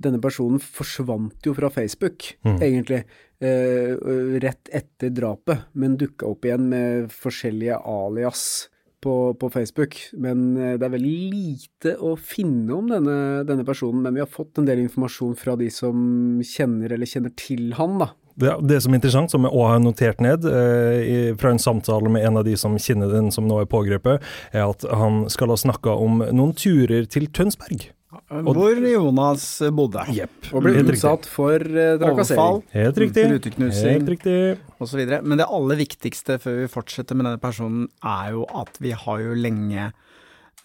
[0.03, 2.57] denne personen forsvant jo fra Facebook, Mm.
[2.59, 3.03] egentlig,
[3.39, 3.95] eh,
[4.41, 8.69] rett etter drapet, men dukka opp igjen med forskjellige alias
[9.01, 9.95] på, på Facebook.
[10.17, 14.27] Men eh, det er veldig lite å finne om denne, denne personen, men vi har
[14.31, 18.09] fått en del informasjon fra de som kjenner eller kjenner til han, da.
[18.35, 21.61] Det, det som er interessant, som jeg også har notert ned eh, i, fra en
[21.61, 24.23] samtale med en av de som kjenner den som nå er pågrepet,
[24.53, 27.91] er at han skal ha snakka om noen turer til Tønsberg.
[28.29, 30.03] Hvor Jonas bodde.
[30.13, 30.49] Jepp.
[30.53, 31.01] Og ble Helt riktig.
[31.01, 32.61] utsatt for eh, trakassering.
[32.73, 33.25] Helt riktig.
[33.31, 34.37] ruteknusing Helt riktig.
[34.81, 35.01] osv.
[35.25, 39.21] Men det aller viktigste før vi fortsetter med denne personen, er jo at vi har
[39.21, 39.89] jo lenge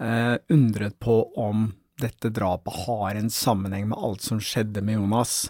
[0.00, 5.48] eh, undret på om dette drapet har en sammenheng med alt som skjedde med Jonas.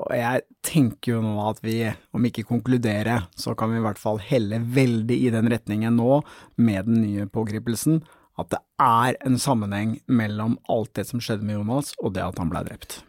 [0.00, 1.82] Og jeg tenker jo nå at vi,
[2.16, 6.22] om ikke konkludere, så kan vi i hvert fall helle veldig i den retningen nå,
[6.56, 8.00] med den nye pågripelsen,
[8.40, 12.40] at det er en sammenheng mellom alt det som skjedde med Jonas, og det at
[12.40, 13.02] han ble drept.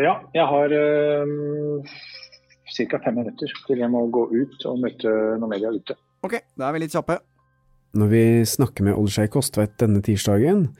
[0.00, 1.82] Ja, jeg har øh,
[2.88, 3.00] ca.
[3.04, 5.98] fem minutter til jeg må gå ut og møte noen media ute.
[6.24, 7.18] Ok, da er vi litt kjappe.
[8.00, 10.70] Når vi snakker med Olsjei Kostveit denne tirsdagen,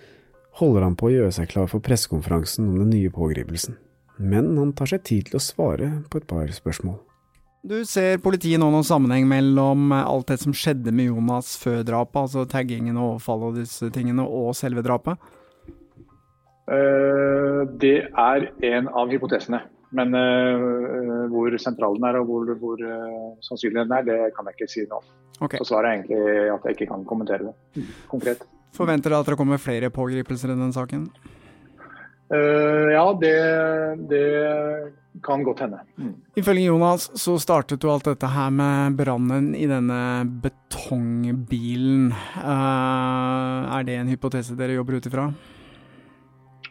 [0.58, 3.76] holder han på å gjøre seg klar for pressekonferansen om den nye pågripelsen.
[4.20, 6.98] Men han tar seg tid til å svare på et par spørsmål.
[7.60, 11.82] Du ser politiet nå noen sammenheng mellom eh, alt det som skjedde med Jonas før
[11.84, 15.20] drapet, altså taggingen og overfallet og disse tingene, og selve drapet?
[16.72, 19.60] Eh, det er en av hypotesene.
[19.96, 20.64] Men eh,
[21.32, 22.84] hvor sentralen er og hvor, hvor
[23.44, 25.02] sannsynligheten er, det kan jeg ikke si nå.
[25.40, 25.60] Okay.
[25.60, 28.44] Så svaret er egentlig at jeg ikke kan kommentere det konkret.
[28.76, 31.08] Forventer dere at det kommer flere pågripelser i den saken?
[32.30, 33.36] Uh, ja, det,
[34.10, 34.26] det
[35.26, 35.80] kan godt hende.
[35.98, 36.14] Mm.
[36.38, 39.98] Ifølge Jonas så startet jo alt dette her med brannen i denne
[40.44, 42.12] betongbilen.
[42.38, 45.26] Uh, er det en hypotese dere jobber ut ifra?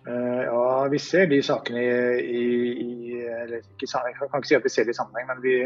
[0.08, 0.64] Uh, ja,
[0.96, 1.84] vi ser de sakene
[2.24, 2.48] i,
[2.80, 3.90] i, eller ikke.
[3.92, 5.58] Jeg kan ikke si at vi ser det i sammenheng, men vi,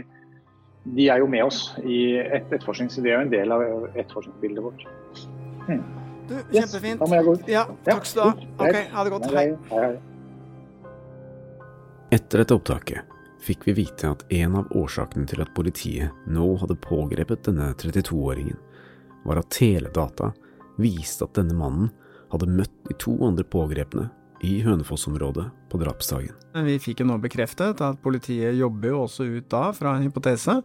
[0.98, 2.90] de er jo med oss i et, etterforskning.
[2.90, 3.62] Så de er jo en del av
[3.94, 4.90] etterforskningsbildet vårt.
[5.70, 6.03] Mm.
[6.28, 7.00] Du, Yes, kjempefint.
[7.00, 7.36] da må jeg gå.
[7.52, 8.68] Ja, takk skal du ha.
[8.68, 9.26] Ok, ha det godt.
[9.34, 9.46] Hei.
[9.70, 10.00] Hei, hei.
[12.14, 13.10] Etter dette opptaket
[13.44, 18.56] fikk vi vite at en av årsakene til at politiet nå hadde pågrepet denne 32-åringen,
[19.26, 20.30] var at teledata
[20.80, 21.90] viste at denne mannen
[22.32, 24.08] hadde møtt de to andre pågrepne
[24.44, 26.32] i Hønefoss-området på drapsdagen.
[26.68, 30.58] Vi fikk jo nå bekreftet at politiet jobber jo også ut da fra en hypotese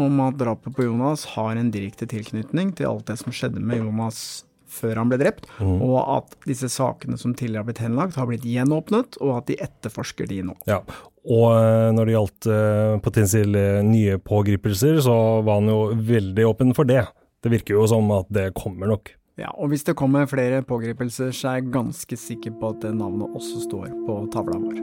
[0.00, 3.80] om at drapet på Jonas har en direkte tilknytning til alt det som skjedde med
[3.80, 5.78] Jonas før han ble drept, mm.
[5.84, 9.58] og at disse sakene som tidligere har blitt henlagt, har blitt gjenåpnet, og at de
[9.62, 10.56] etterforsker de nå.
[10.70, 10.80] Ja,
[11.22, 15.16] og eh, når det gjaldt eh, potensielle nye pågripelser, så
[15.46, 17.04] var han jo veldig åpen for det.
[17.42, 19.14] Det virker jo som at det kommer nok.
[19.40, 22.92] Ja, og hvis det kommer flere pågripelser, så er jeg ganske sikker på at det
[22.98, 24.82] navnet også står på tavla vår.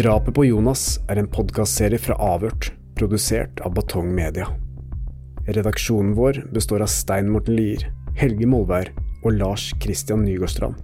[0.00, 4.46] Drapet på Jonas er en podkastserie fra Avhørt, produsert av Batong Media.
[5.50, 8.92] Redaksjonen vår består av Stein Morten Lier, Helge Molvær
[9.24, 10.78] og Lars Christian Nygårdstrand.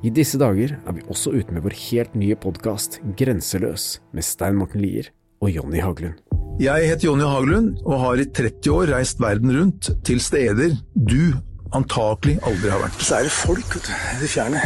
[0.00, 4.56] I disse dager er vi også ute med vår helt nye podkast Grenseløs med Stein
[4.58, 6.14] Morten Lier og Jonny Haglund.
[6.60, 11.32] Jeg heter Jonny Haglund og har i 30 år reist verden rundt til steder du
[11.72, 13.00] antakelig aldri har vært.
[13.00, 14.60] Så er det folk vet du, i det fjerne.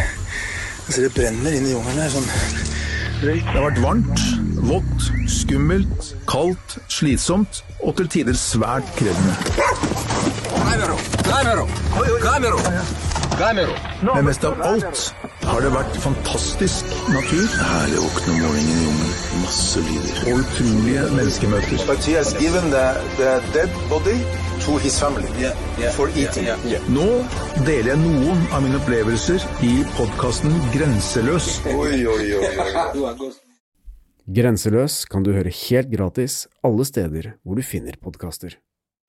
[0.84, 2.10] Jeg ser det brenner inn i jungelen her.
[2.12, 2.26] sånn
[3.24, 3.44] røyk.
[3.44, 4.24] Det har vært varmt,
[4.68, 9.36] vått, skummelt, kaldt, slitsomt og til tider svært krevende.
[14.14, 15.04] Men mest av alt
[15.44, 17.46] har det vært fantastisk natur.
[17.60, 19.23] Herlig våkne om morgenen i jungelen.
[19.42, 20.18] Masse lyder.
[20.28, 21.86] Og utrolige menneskemøter.
[21.86, 22.86] But he has given the,
[23.20, 24.18] the dead body
[24.64, 25.28] to his family
[25.96, 26.50] for eating.
[26.94, 27.08] Nå
[27.66, 31.48] deler jeg noen av mine opplevelser i podkasten Grenseløs.
[31.72, 33.32] Oi, oi, oi,
[34.36, 38.56] Grenseløs kan du høre helt gratis alle steder hvor du finner podkaster.